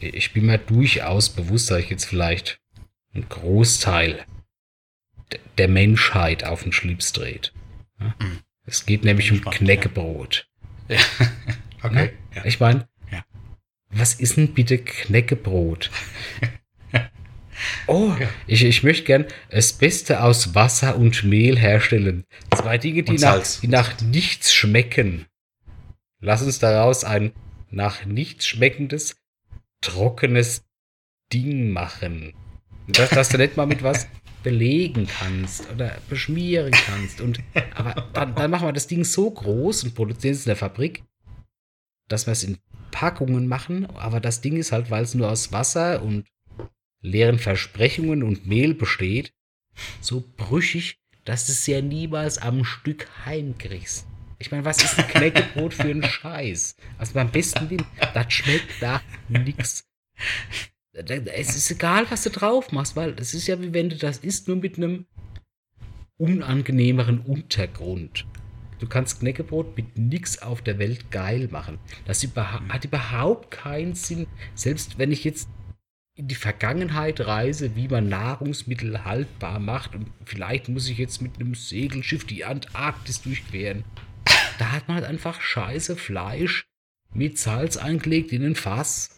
[0.00, 2.60] ich bin mir durchaus bewusst, dass ich jetzt vielleicht
[3.12, 4.24] einen Großteil
[5.58, 7.52] der Menschheit auf den Schlips dreht.
[7.98, 8.14] Ja?
[8.20, 8.38] Mhm.
[8.64, 10.48] Es geht nämlich um Spannend, Knäckebrot.
[10.88, 10.98] Ja.
[11.80, 12.10] Okay.
[12.34, 12.44] Ja.
[12.44, 12.88] Ich meine,
[13.90, 15.92] was ist denn bitte Knäckebrot?
[17.86, 18.28] Oh, Ja.
[18.46, 22.24] ich, ich möchte gern das Beste aus Wasser und Mehl herstellen.
[22.54, 25.26] Zwei Dinge, die, nach, die nach nichts schmecken.
[26.20, 27.32] Lass uns daraus ein
[27.70, 29.16] nach nichts schmeckendes,
[29.80, 30.64] trockenes
[31.32, 32.34] Ding machen.
[32.88, 34.06] Das, dass du nicht mal mit was
[34.42, 37.20] belegen kannst oder beschmieren kannst.
[37.20, 37.40] Und,
[37.74, 41.02] aber dann, dann machen wir das Ding so groß und produzieren es in der Fabrik,
[42.08, 42.58] dass wir es in
[42.90, 43.86] Packungen machen.
[43.96, 46.24] Aber das Ding ist halt, weil es nur aus Wasser und
[47.00, 49.32] leeren Versprechungen und Mehl besteht,
[50.00, 54.06] so brüchig, dass du es ja niemals am Stück heimkriegst.
[54.38, 56.76] Ich meine, was ist ein Knäckebrot für ein Scheiß?
[56.96, 59.84] Also beim besten Willen, das schmeckt nach nix.
[60.92, 64.18] Es ist egal, was du drauf machst, weil es ist ja wie wenn du das
[64.18, 65.06] isst, nur mit einem
[66.18, 68.26] unangenehmeren Untergrund.
[68.78, 71.78] Du kannst Knäckebrot mit nix auf der Welt geil machen.
[72.06, 72.26] Das
[72.68, 74.28] hat überhaupt keinen Sinn.
[74.54, 75.48] Selbst wenn ich jetzt
[76.18, 81.36] in die Vergangenheit reise, wie man Nahrungsmittel haltbar macht und vielleicht muss ich jetzt mit
[81.36, 83.84] einem Segelschiff die Antarktis durchqueren.
[84.58, 86.66] Da hat man halt einfach scheiße Fleisch
[87.14, 89.10] mit Salz eingelegt in ein Fass.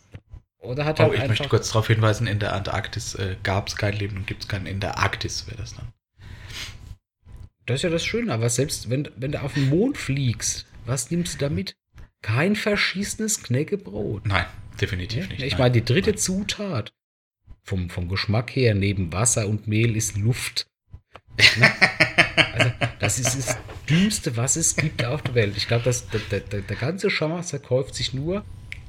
[0.58, 3.76] Oder hat Oh, halt ich möchte kurz darauf hinweisen, in der Antarktis äh, gab es
[3.76, 4.66] kein Leben und gibt es keinen.
[4.66, 5.88] In der Arktis wäre das dann.
[7.64, 11.10] Das ist ja das Schöne, aber selbst wenn, wenn du auf den Mond fliegst, was
[11.10, 11.76] nimmst du damit?
[12.20, 14.26] Kein verschießenes Knäckebrot.
[14.26, 14.44] Nein,
[14.80, 15.42] definitiv nicht.
[15.42, 15.60] ich nein.
[15.60, 16.92] meine, die dritte Zutat
[17.62, 20.66] vom, vom Geschmack her neben Wasser und Mehl ist Luft.
[21.58, 21.70] Ne?
[22.52, 23.58] Also, das ist das
[23.88, 25.56] Dümmste, was es gibt auf der Welt.
[25.56, 28.44] Ich glaube, dass der, der, der, ganze Schammer verkauft sich nur,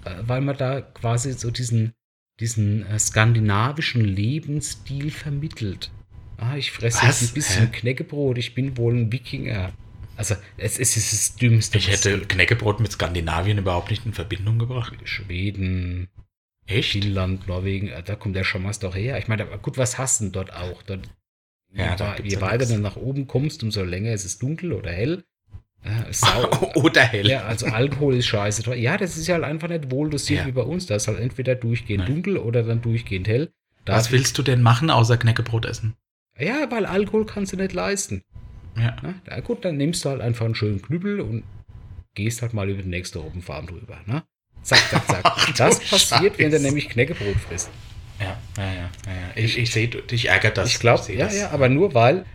[0.05, 1.93] äh, weil man da quasi so diesen,
[2.39, 5.91] diesen äh, skandinavischen Lebensstil vermittelt.
[6.37, 7.71] Ah, ich fresse jetzt ein bisschen?
[7.71, 9.73] Knäckebrot, ich bin wohl ein Wikinger.
[10.21, 11.79] Also, es, ist das Dümmste.
[11.79, 12.19] Ich hätte.
[12.19, 14.93] Knäckebrot mit Skandinavien überhaupt nicht in Verbindung gebracht.
[15.03, 16.09] Schweden,
[16.67, 16.91] Echt?
[16.91, 19.17] Finnland, Norwegen, äh, da kommt der Schammer doch her.
[19.17, 20.83] Ich meine, aber gut, was hast du denn dort auch?
[20.83, 21.09] Dort,
[21.73, 24.91] Ja, je da je weiter du nach oben kommst, umso länger ist es dunkel oder
[24.91, 25.23] hell.
[25.83, 27.27] Ja, sau Oder hell.
[27.27, 28.75] ja, also Alkohol ist scheiße.
[28.75, 30.45] Ja, das ist ja halt einfach nicht wohl dosiert Ja.
[30.45, 30.85] wie bei uns.
[30.85, 32.13] Da ist halt entweder durchgehend Nein.
[32.13, 33.51] dunkel oder dann durchgehend hell.
[33.85, 35.95] Da Was willst du denn machen, außer Knäckebrot essen?
[36.37, 38.21] Ja, weil Alkohol kannst du nicht leisten.
[38.77, 38.95] Ja.
[39.25, 41.43] Na gut, dann nimmst du halt einfach einen schönen Knüppel und
[42.13, 43.99] gehst halt mal über die nächste Robbenfarm drüber.
[44.05, 44.23] Ne?
[44.61, 45.21] Zack, zack, zack.
[45.25, 47.69] Ach das passiert, wenn du nämlich Knäckebrot frisst.
[48.19, 48.73] Ja, ja, ja.
[48.73, 48.89] ja.
[49.35, 50.69] Ich, ich sehe, dich ärgert das.
[50.69, 51.37] ich glaube, ja, das.
[51.37, 52.25] ja, aber nur weil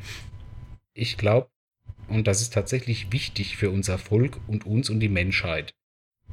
[0.94, 1.48] ich glaube,
[2.08, 5.74] und das ist tatsächlich wichtig für unser Volk und uns und die Menschheit.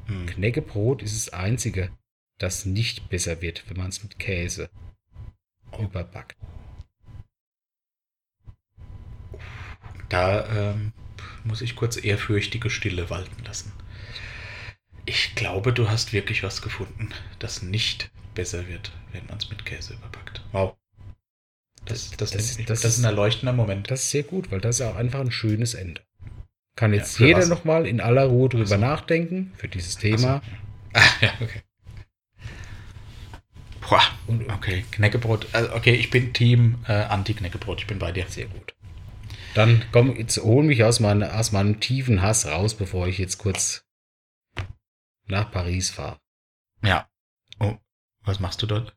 [0.06, 0.26] Hm.
[0.26, 1.92] Knäckebrot ist das einzige,
[2.40, 4.70] das nicht besser wird, wenn man es mit Käse
[5.80, 6.38] überbackt.
[10.14, 10.92] Da ähm,
[11.44, 13.72] muss ich kurz ehrfürchtige Stille walten lassen.
[15.06, 17.10] Ich glaube, du hast wirklich was gefunden,
[17.40, 20.42] das nicht besser wird, wenn man es mit Käse überpackt.
[20.52, 20.76] Wow.
[21.86, 23.90] Das, das, Das- das, das- ist ein erleuchtender Moment.
[23.90, 26.02] Das ist sehr gut, weil das ist auch einfach ein schönes Ende.
[26.76, 28.78] Kann Ja, jetzt für jeder nochmal in aller Ruhe drüber so.
[28.78, 30.42] nachdenken für dieses Thema.
[30.94, 31.62] Ah, ja, okay.
[33.82, 34.02] Boah,
[34.54, 35.48] okay, Knäckebrot.
[35.54, 37.82] Also, okay, ich bin Team äh, Anti-Knäckebrot.
[37.82, 38.28] Ich bin bei dir.
[38.30, 38.74] sehr gut.
[39.54, 43.38] Dann komm, jetzt hol mich aus, meine, aus meinem tiefen Hass raus, bevor ich jetzt
[43.38, 43.86] kurz
[45.26, 46.20] nach Paris fahre.
[46.82, 47.08] Ja.
[47.60, 47.78] Oh,
[48.22, 48.96] was machst du dort?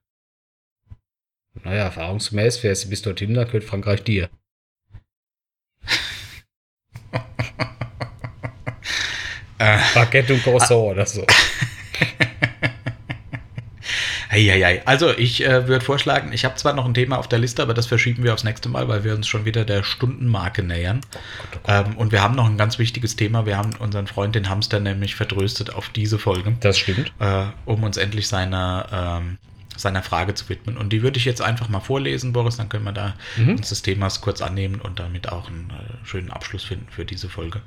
[1.54, 4.30] Naja, erfahrungsgemäß fährst du bis dorthin, dann gehört Frankreich dir.
[9.58, 11.24] Äh, Baguette und Croissant oder so.
[14.36, 14.86] Eieiei.
[14.86, 17.72] Also ich äh, würde vorschlagen, ich habe zwar noch ein Thema auf der Liste, aber
[17.72, 21.00] das verschieben wir aufs nächste Mal, weil wir uns schon wieder der Stundenmarke nähern.
[21.02, 21.86] Oh Gott, oh Gott.
[21.86, 23.46] Ähm, und wir haben noch ein ganz wichtiges Thema.
[23.46, 26.54] Wir haben unseren Freund, den Hamster, nämlich vertröstet auf diese Folge.
[26.60, 27.12] Das stimmt.
[27.18, 29.38] Äh, um uns endlich seiner, ähm,
[29.74, 30.76] seiner Frage zu widmen.
[30.76, 32.58] Und die würde ich jetzt einfach mal vorlesen, Boris.
[32.58, 33.56] Dann können wir da mhm.
[33.56, 37.30] uns des Themas kurz annehmen und damit auch einen äh, schönen Abschluss finden für diese
[37.30, 37.62] Folge,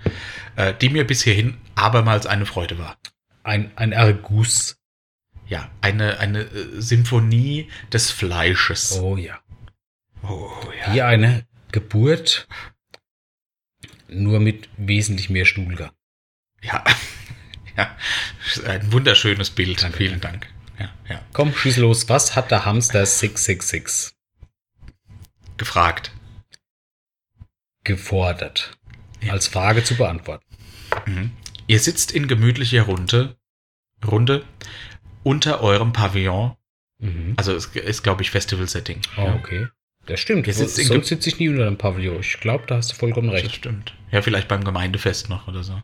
[0.56, 2.96] äh, die mir bis hierhin abermals eine Freude war.
[3.42, 4.79] Ein, ein Erguss
[5.50, 8.94] ja, eine, eine äh, Symphonie des Fleisches.
[9.00, 9.40] Oh ja.
[10.24, 10.94] Oh ja.
[10.94, 12.48] Wie eine Geburt,
[14.08, 15.92] nur mit wesentlich mehr Stuhlgang.
[16.62, 16.84] Ja,
[17.78, 17.98] ja,
[18.66, 19.82] ein wunderschönes Bild.
[19.82, 20.48] Danke, Vielen Dank.
[20.78, 21.22] Ja, ja.
[21.34, 22.08] Komm, schieß los.
[22.10, 24.14] Was hat der Hamster 666?
[25.58, 26.12] Gefragt.
[27.84, 28.78] Gefordert.
[29.22, 29.34] Ja.
[29.34, 30.46] Als Frage zu beantworten.
[31.06, 31.32] Mhm.
[31.68, 33.38] Ihr sitzt in gemütlicher Runde,
[34.06, 34.46] Runde
[35.30, 36.56] unter eurem Pavillon.
[36.98, 37.36] Mhm.
[37.38, 39.02] Also es ist, glaube ich, Festival-Setting.
[39.18, 39.36] Oh, ja.
[39.36, 39.68] okay.
[40.08, 40.48] Das stimmt.
[40.48, 42.20] Jetzt sitzt Sonst sitze ich nie unter einem Pavillon.
[42.20, 43.46] Ich glaube, da hast du vollkommen recht.
[43.46, 43.94] Das stimmt.
[44.12, 45.80] Ja, vielleicht beim Gemeindefest noch oder so.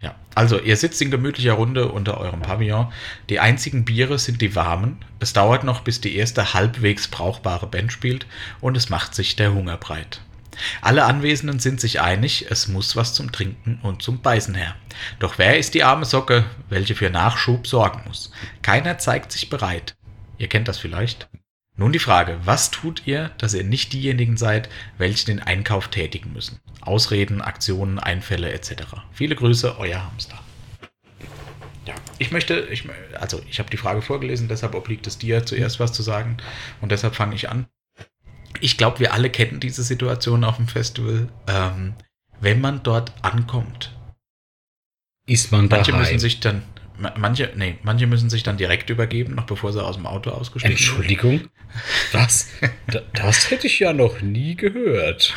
[0.00, 2.92] Ja, also ihr sitzt in gemütlicher Runde unter eurem Pavillon.
[3.28, 5.04] Die einzigen Biere sind die warmen.
[5.18, 8.26] Es dauert noch, bis die erste halbwegs brauchbare Band spielt
[8.60, 10.22] und es macht sich der Hunger breit.
[10.80, 14.74] Alle Anwesenden sind sich einig, es muss was zum Trinken und zum Beißen her.
[15.18, 18.30] Doch wer ist die arme Socke, welche für Nachschub sorgen muss?
[18.62, 19.96] Keiner zeigt sich bereit.
[20.38, 21.28] Ihr kennt das vielleicht.
[21.76, 26.32] Nun die Frage, was tut ihr, dass ihr nicht diejenigen seid, welche den Einkauf tätigen
[26.32, 26.60] müssen?
[26.82, 28.72] Ausreden, Aktionen, Einfälle etc.
[29.12, 30.38] Viele Grüße, euer Hamster.
[31.86, 32.86] Ja, ich möchte, ich,
[33.18, 36.36] also ich habe die Frage vorgelesen, deshalb obliegt es dir zuerst was zu sagen
[36.80, 37.66] und deshalb fange ich an
[38.60, 41.28] ich glaube, wir alle kennen diese Situation auf dem Festival.
[41.46, 41.94] Ähm,
[42.40, 43.96] wenn man dort ankommt,
[45.26, 46.02] ist man Manche daheim.
[46.02, 46.62] müssen sich dann,
[47.16, 50.76] manche, nee, manche müssen sich dann direkt übergeben, noch bevor sie aus dem Auto ausgestiegen
[50.76, 50.86] sind.
[50.86, 51.48] Entschuldigung?
[52.12, 52.48] Was?
[53.12, 55.34] das hätte ich ja noch nie gehört.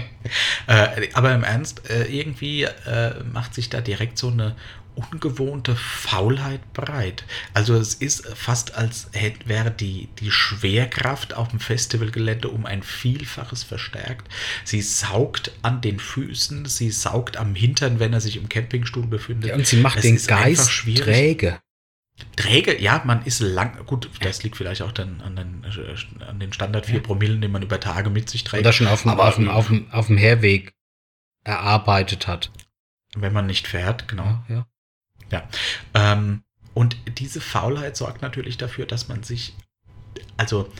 [0.66, 4.56] äh, aber im Ernst, äh, irgendwie äh, macht sich da direkt so eine
[4.94, 7.24] ungewohnte Faulheit breit.
[7.54, 12.82] Also es ist fast als hätte, wäre die, die Schwerkraft auf dem Festivalgelände um ein
[12.82, 14.28] Vielfaches verstärkt.
[14.64, 19.50] Sie saugt an den Füßen, sie saugt am Hintern, wenn er sich im Campingstuhl befindet.
[19.50, 21.60] Ja, und sie macht es den Geist träge.
[22.36, 25.64] Träge, ja, man ist lang, gut, das liegt vielleicht auch dann an den,
[26.26, 27.00] an den Standard 4 ja.
[27.00, 28.62] Promillen, den man über Tage mit sich trägt.
[28.62, 30.74] Oder schon auf dem, Aber, auf dem, auf dem, auf dem Herweg
[31.44, 32.50] erarbeitet hat.
[33.14, 34.24] Wenn man nicht fährt, genau.
[34.24, 34.66] Ja, ja.
[35.32, 35.48] Ja.
[35.94, 39.54] Ähm, und diese Faulheit sorgt natürlich dafür, dass man sich,
[40.36, 40.70] also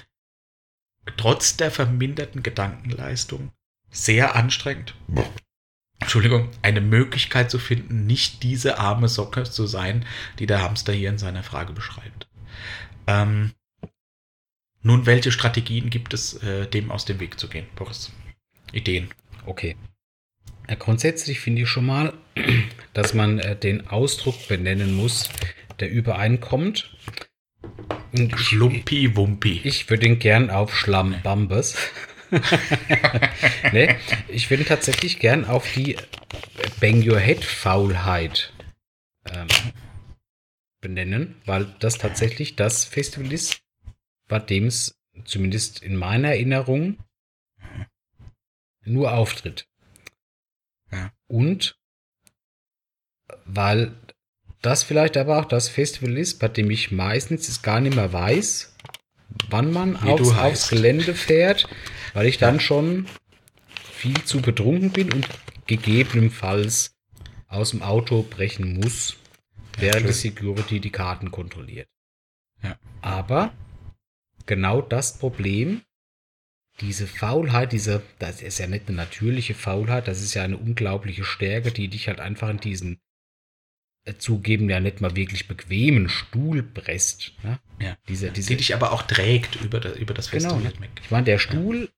[1.17, 3.51] trotz der verminderten Gedankenleistung,
[3.91, 4.95] sehr anstrengend,
[6.01, 10.07] Entschuldigung, eine Möglichkeit zu finden, nicht diese arme Socke zu sein,
[10.39, 12.27] die der Hamster hier in seiner Frage beschreibt.
[13.07, 13.53] Ähm,
[14.83, 18.11] nun, welche Strategien gibt es, äh, dem aus dem Weg zu gehen, Boris?
[18.73, 19.11] Ideen.
[19.47, 19.77] Okay.
[20.79, 22.13] Grundsätzlich finde ich schon mal,
[22.93, 25.29] dass man äh, den Ausdruck benennen muss,
[25.81, 26.97] der übereinkommt.
[28.13, 29.61] Und Schlumpi-Wumpi.
[29.65, 31.77] Ich, ich würde ihn gern auf Schlammbambes.
[33.73, 33.95] nee,
[34.29, 35.97] ich würde tatsächlich gern auf die
[36.81, 38.53] Bang Your Head Faulheit
[39.31, 39.49] ähm,
[40.81, 43.61] benennen, weil das tatsächlich das Festival ist,
[44.29, 46.99] bei dem es zumindest in meiner Erinnerung
[48.85, 49.67] nur auftritt.
[51.33, 51.79] Und
[53.47, 53.95] weil
[54.61, 58.13] das vielleicht aber auch das Festival ist, bei dem ich meistens es gar nicht mehr
[58.13, 58.77] weiß,
[59.49, 61.71] wann man aufs, aufs, Gelände fährt,
[62.13, 63.07] weil ich dann schon
[63.95, 65.27] viel zu betrunken bin und
[65.67, 66.95] gegebenenfalls
[67.49, 69.17] aus dem Auto brechen muss,
[69.79, 71.89] während ja, die Security die Karten kontrolliert.
[72.63, 72.77] Ja.
[73.01, 73.55] Aber
[74.45, 75.81] genau das Problem,
[76.81, 81.25] diese Faulheit, diese, das ist ja nicht eine natürliche Faulheit, das ist ja eine unglaubliche
[81.25, 83.01] Stärke, die dich halt einfach in diesen
[84.05, 87.33] äh, zugeben ja nicht mal wirklich bequemen Stuhl presst.
[87.45, 87.61] Ne?
[87.81, 87.97] Ja.
[88.09, 90.59] Diese, diese, die dich aber auch trägt über, das, über das Festival.
[90.59, 90.89] Genau, ne?
[91.03, 91.91] Ich meine, der Stuhl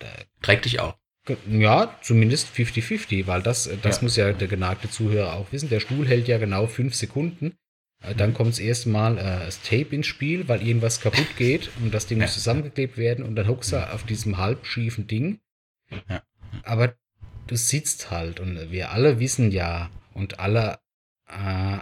[0.00, 0.08] ja.
[0.40, 0.96] trägt dich auch.
[1.46, 4.02] Ja, zumindest 50-50, weil das, äh, das ja.
[4.02, 5.68] muss ja der geneigte Zuhörer auch wissen.
[5.68, 7.56] Der Stuhl hält ja genau fünf Sekunden.
[8.02, 8.34] Äh, dann mhm.
[8.34, 12.06] kommt das erste Mal äh, das Tape ins Spiel, weil irgendwas kaputt geht und das
[12.06, 15.40] Ding muss zusammengeklebt werden und dann huckst du auf diesem halb schiefen Ding.
[16.64, 16.94] Aber
[17.46, 20.78] du sitzt halt und wir alle wissen ja und alle
[21.28, 21.78] äh,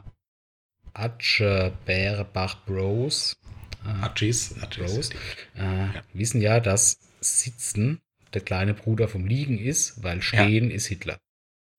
[0.93, 3.37] Atsche Bärebach Bros,
[3.85, 5.11] äh, Atschis, Bros
[5.55, 6.03] äh, ja.
[6.13, 8.01] wissen ja, dass Sitzen
[8.35, 10.77] der kleine Bruder vom Liegen ist, weil Stehen ja.
[10.77, 11.19] ist Hitler.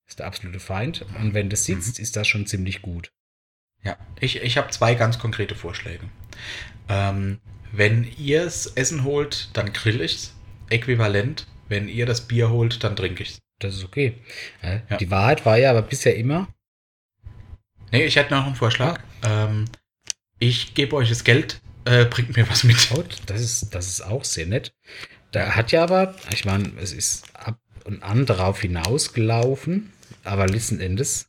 [0.08, 1.06] ist der absolute Feind.
[1.20, 3.12] Und wenn das sitzt, ist das schon ziemlich gut.
[3.84, 6.10] Ja, ich, ich habe zwei ganz konkrete Vorschläge.
[6.90, 7.40] Ähm,
[7.72, 10.36] wenn ihr das Essen holt, dann grill ich's.
[10.70, 11.48] Äquivalent.
[11.68, 13.40] Wenn ihr das Bier holt, dann trinke ich's.
[13.60, 14.16] Das ist okay.
[14.62, 14.98] Äh, Ja.
[14.98, 16.48] Die Wahrheit war ja aber bisher immer,
[17.92, 19.02] Nee, ich hätte noch einen Vorschlag.
[19.24, 19.66] Ähm,
[20.40, 22.90] ich gebe euch das Geld, äh, bringt mir was mit.
[22.96, 24.74] oh, das ist, das ist auch sehr nett.
[25.32, 29.92] Da hat ja aber, ich meine, es ist ab und an darauf hinausgelaufen,
[30.24, 31.28] aber letzten Endes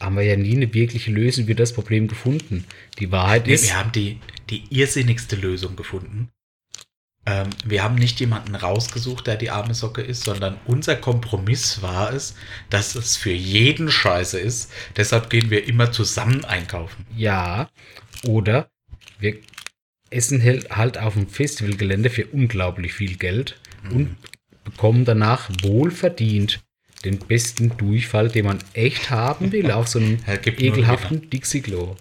[0.00, 2.64] haben wir ja nie eine wirkliche Lösung für das Problem gefunden.
[2.98, 6.30] Die Wahrheit Nee, ist, wir haben die, die irrsinnigste Lösung gefunden.
[7.26, 12.12] Ähm, wir haben nicht jemanden rausgesucht, der die arme Socke ist, sondern unser Kompromiss war
[12.14, 12.34] es,
[12.70, 14.72] dass es für jeden scheiße ist.
[14.96, 17.06] Deshalb gehen wir immer zusammen einkaufen.
[17.14, 17.68] ja,
[18.24, 18.68] oder
[19.18, 19.36] wir
[20.10, 24.16] essen halt auf dem Festivalgelände für unglaublich viel Geld und
[24.64, 26.60] bekommen danach wohlverdient
[27.04, 31.96] den besten Durchfall, den man echt haben will, auf so einem ekelhaften Dixie-Klo.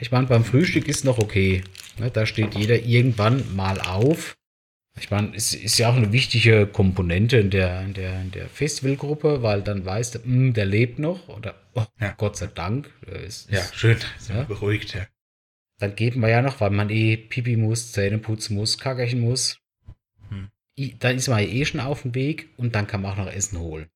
[0.00, 1.62] Ich meine, beim Frühstück ist noch okay.
[1.98, 4.36] Ne, Da steht jeder irgendwann mal auf.
[5.00, 8.48] Ich meine, es ist ja auch eine wichtige Komponente in der, in der, in der
[8.48, 12.14] Festivalgruppe, weil dann weißt du, hm, der lebt noch oder oh, Ja.
[12.16, 12.90] Gott sei Dank.
[13.06, 13.96] äh, Ist, Ja, schön.
[14.28, 14.36] Ja.
[14.36, 15.06] wir beruhigt, ja.
[15.78, 19.60] Dann geht man ja noch, weil man eh Pipi muss, Zähne putzen muss, kackerchen muss.
[20.30, 20.50] Hm.
[20.98, 23.58] Dann ist man eh schon auf dem Weg und dann kann man auch noch Essen
[23.60, 23.86] holen.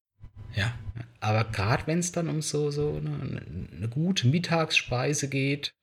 [0.54, 0.74] Ja.
[1.20, 3.42] Aber gerade wenn es dann um so, so eine,
[3.76, 5.74] eine gute Mittagsspeise geht,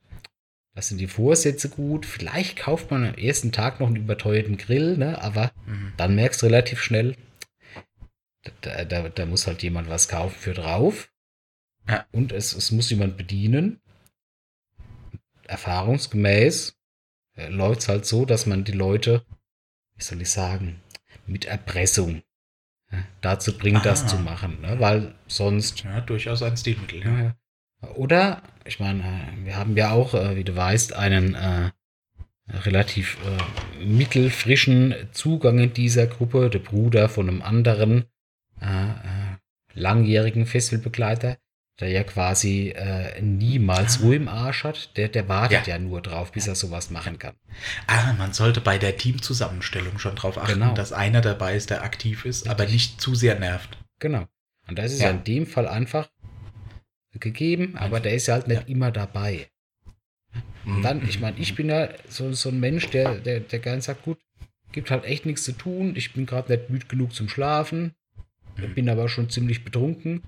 [0.76, 2.06] da sind die Vorsätze gut.
[2.06, 5.22] Vielleicht kauft man am ersten Tag noch einen überteuerten Grill, ne?
[5.22, 5.94] aber Mhm.
[5.98, 7.16] dann merkst du relativ schnell,
[8.62, 11.12] da, da, da muss halt jemand was kaufen für drauf.
[11.88, 12.06] Ja.
[12.12, 13.82] Und es, es muss jemand bedienen.
[15.48, 16.76] Erfahrungsgemäß
[17.50, 19.26] läuft es halt so, dass man die Leute,
[19.96, 20.82] wie soll ich sagen,
[21.26, 22.22] mit Erpressung
[23.22, 24.08] dazu bringt, das Ah.
[24.08, 24.62] zu machen.
[24.62, 24.80] Ne?
[24.80, 27.04] Weil sonst Ja, durchaus ein Stilmittel.
[27.04, 27.36] Ja.
[27.96, 31.72] Oder, ich meine, äh, wir haben ja auch, äh, wie du weißt, einen äh,
[32.52, 38.06] relativ äh, mittelfrischen Zugang in dieser Gruppe, der Bruder von einem anderen
[38.62, 39.36] äh, äh,
[39.76, 41.38] langjährigen Festivalbegleiter,
[41.80, 44.02] der ja quasi äh, niemals Ah.
[44.04, 45.76] Ruhe im Arsch hat, der, der wartet Ja.
[45.76, 45.80] ja.
[45.80, 47.36] nur drauf, bis er sowas machen kann.
[47.88, 50.74] Ah, man sollte bei der Teamzusammenstellung schon darauf achten, Genau.
[50.74, 53.78] dass einer dabei ist, der aktiv ist, aber nicht zu sehr nervt.
[54.00, 54.28] Genau.
[54.68, 55.08] Und das ist Ja.
[55.08, 56.10] ja in dem Fall einfach
[57.20, 59.48] gegeben, aber der ist ja halt nicht immer dabei.
[60.66, 63.82] Und dann, ich meine, ich bin ja so, so ein Mensch, der, der, der gern
[63.82, 64.20] sagt, gut,
[64.72, 65.94] gibt halt echt nichts zu tun.
[65.96, 67.96] Ich bin gerade nicht müde genug zum Schlafen,
[68.58, 68.74] Mhm.
[68.76, 70.22] bin aber schon ziemlich betrunken.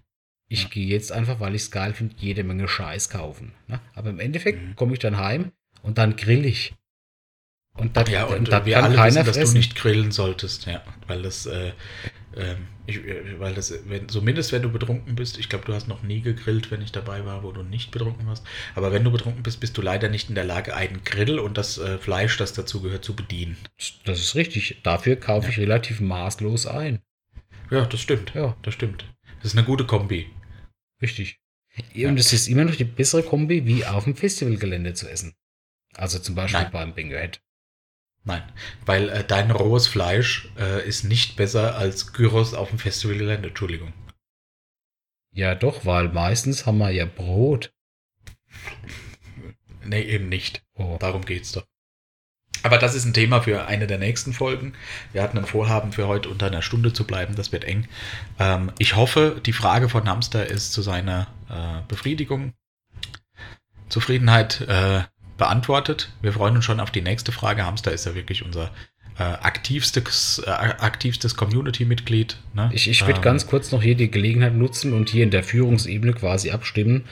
[0.51, 3.53] Ich gehe jetzt einfach, weil ich es geil finde, jede Menge Scheiß kaufen.
[3.67, 3.79] Ne?
[3.95, 4.75] Aber im Endeffekt Mhm.
[4.75, 6.73] komme ich dann heim und dann grill ich.
[7.73, 9.53] Und dann, Ja, und und dann wir kann alle keiner wissen, dass fressen.
[9.53, 11.71] du nicht grillen solltest, ja, weil das, äh,
[12.35, 15.87] ähm, ich, äh, weil das, wenn, zumindest wenn du betrunken bist, ich glaube, du hast
[15.87, 18.45] noch nie gegrillt, wenn ich dabei war, wo du nicht betrunken warst,
[18.75, 21.57] aber wenn du betrunken bist, bist du leider nicht in der Lage, einen Grill und
[21.57, 23.55] das äh, Fleisch, das dazu gehört, zu bedienen.
[24.03, 24.81] Das ist richtig.
[24.83, 25.51] Dafür kaufe Ja.
[25.53, 26.99] ich relativ maßlos ein.
[27.69, 28.33] Ja, das stimmt.
[28.35, 28.57] Ja.
[28.63, 29.05] Das stimmt.
[29.41, 30.27] Das ist eine gute Kombi.
[31.01, 31.39] Richtig.
[31.95, 35.35] Und es ist immer noch die bessere Kombi, wie auf dem Festivalgelände zu essen.
[35.93, 36.71] Also zum Beispiel Nein.
[36.71, 37.41] beim Bingo Head.
[38.23, 38.43] Nein,
[38.85, 43.49] weil äh, dein rohes Fleisch äh, ist nicht besser als Gyros auf dem Festivalgelände.
[43.49, 43.93] Entschuldigung.
[45.33, 47.73] Ja, doch, weil meistens haben wir ja Brot.
[49.83, 50.63] Nee, eben nicht.
[50.73, 50.97] Oh.
[50.99, 51.65] Darum geht's doch.
[52.63, 54.73] Aber das ist ein Thema für eine der nächsten Folgen.
[55.13, 57.35] Wir hatten ein Vorhaben für heute unter einer Stunde zu bleiben.
[57.35, 57.87] Das wird eng.
[58.39, 62.53] Ähm, ich hoffe, die Frage von Hamster ist zu seiner äh, Befriedigung,
[63.89, 65.01] Zufriedenheit äh,
[65.37, 66.11] beantwortet.
[66.21, 67.65] Wir freuen uns schon auf die nächste Frage.
[67.65, 68.71] Hamster ist ja wirklich unser
[69.17, 72.37] äh, aktivstes, äh, aktivstes Community-Mitglied.
[72.53, 72.69] Ne?
[72.73, 75.43] Ich, ich würde Ähm, ganz kurz noch hier die Gelegenheit nutzen und hier in der
[75.43, 77.05] Führungsebene quasi abstimmen,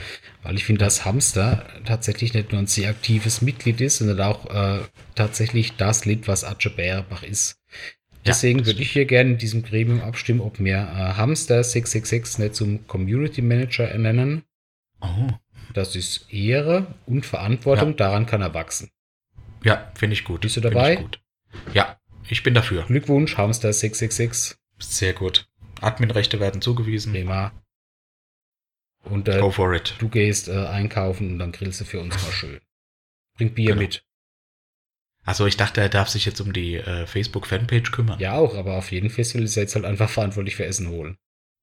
[0.44, 4.50] weil ich finde, dass Hamster tatsächlich nicht nur ein sehr aktives Mitglied ist, sondern auch
[4.50, 4.82] äh,
[5.16, 7.58] tatsächlich das Lied, was Atje Bärenbach ist.
[8.26, 12.40] Deswegen das würde ich hier gerne in diesem Gremium abstimmen, ob wir äh, Hamster 666
[12.40, 14.44] nicht zum Community Manager ernennen.
[15.02, 15.30] Oh,
[15.74, 17.96] Das ist Ehre und Verantwortung, Ja.
[17.96, 18.90] daran kann er wachsen.
[19.64, 20.42] ja, finde ich gut.
[20.42, 20.94] Bist du dabei?
[20.96, 21.22] Ich gut.
[21.74, 22.84] Ja, ich bin dafür.
[22.84, 24.58] Glückwunsch, Hamster 666.
[24.80, 25.48] Sehr gut.
[25.82, 27.14] Adminrechte werden zugewiesen.
[27.14, 27.52] Prima.
[29.10, 29.96] Und äh, Go for it.
[30.00, 32.60] du gehst äh, einkaufen und dann grillst du für uns mal schön.
[33.38, 33.82] Bring Bier Genau.
[33.82, 34.04] mit.
[35.26, 38.20] Achso, ich dachte, er darf sich jetzt um die äh, Facebook-Fanpage kümmern.
[38.20, 41.18] Ja, auch, aber auf jedem Festival ist er jetzt halt einfach verantwortlich für Essen holen.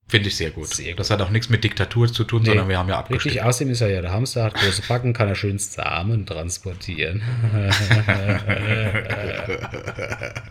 [0.09, 0.69] Finde ich sehr gut.
[0.69, 1.01] Sehr gut.
[1.01, 2.51] Das hat auch nichts mit Diktatur zu tun, Nee.
[2.51, 3.45] sondern wir haben ja Richtig, abgestimmt.
[3.45, 7.23] außerdem ist er ja der Hamster, hat große Backen, kann er schön Samen transportieren.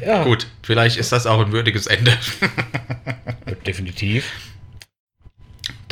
[0.00, 2.16] Ja, Gut, vielleicht ist das auch ein würdiges Ende.
[3.66, 4.32] definitiv.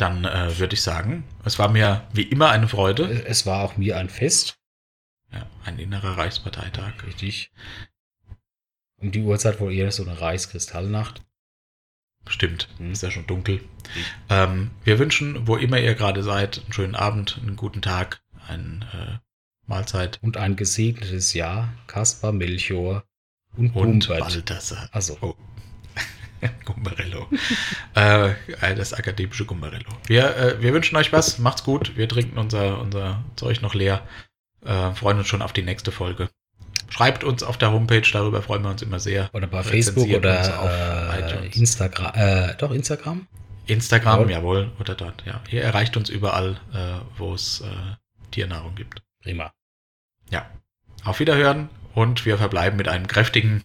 [0.03, 3.05] Dann äh, würde ich sagen, es war mir wie immer eine Freude.
[3.25, 4.57] Es war auch mir ein Fest.
[5.31, 6.91] Ja, ein innerer Reichsparteitag.
[7.05, 7.51] Richtig.
[8.97, 11.21] Um die Uhrzeit wohl eher so eine Reichskristallnacht.
[12.27, 12.91] Stimmt, Hm.
[12.91, 13.61] ist ja schon dunkel.
[14.29, 19.21] Ähm, wir wünschen, wo immer ihr gerade seid, einen schönen Abend, einen guten Tag, eine
[19.21, 19.27] äh,
[19.67, 21.71] Mahlzeit Und ein gesegnetes Jahr.
[21.87, 23.05] Kaspar, Melchior
[23.55, 24.19] und, und Bumbert.
[24.19, 24.89] Balthasar.
[24.91, 25.35] Also, Oh.
[26.65, 27.27] Gumbarello.
[27.95, 28.33] äh,
[28.75, 29.89] das akademische Gumbarello.
[30.05, 31.39] Wir, äh, wir wünschen euch was.
[31.39, 31.95] Macht's gut.
[31.95, 34.01] Wir trinken unser, unser Zeug noch leer.
[34.65, 36.29] Äh, freuen uns schon auf die nächste Folge.
[36.89, 39.29] Schreibt uns auf der Homepage, darüber freuen wir uns immer sehr.
[39.33, 41.47] oder bei Facebook oder auf äh.
[41.47, 42.13] Instagram.
[42.13, 43.27] Äh, doch, Instagram?
[43.65, 44.31] Instagram, Jawohl.
[44.31, 45.41] jawohl, oder dort, ja.
[45.49, 47.65] Ihr erreicht uns überall, äh, wo es äh,
[48.31, 49.01] Tiernahrung gibt.
[49.21, 49.53] Prima.
[50.29, 50.45] Ja.
[51.03, 53.63] Auf Wiederhören und wir verbleiben mit einem kräftigen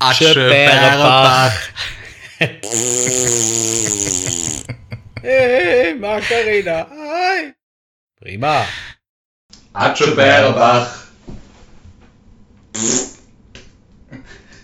[0.00, 1.52] Aschebeerbach.
[5.22, 7.52] hey, Margarina, hi.
[8.18, 8.64] Prima.
[9.74, 11.06] Aschebeerbach.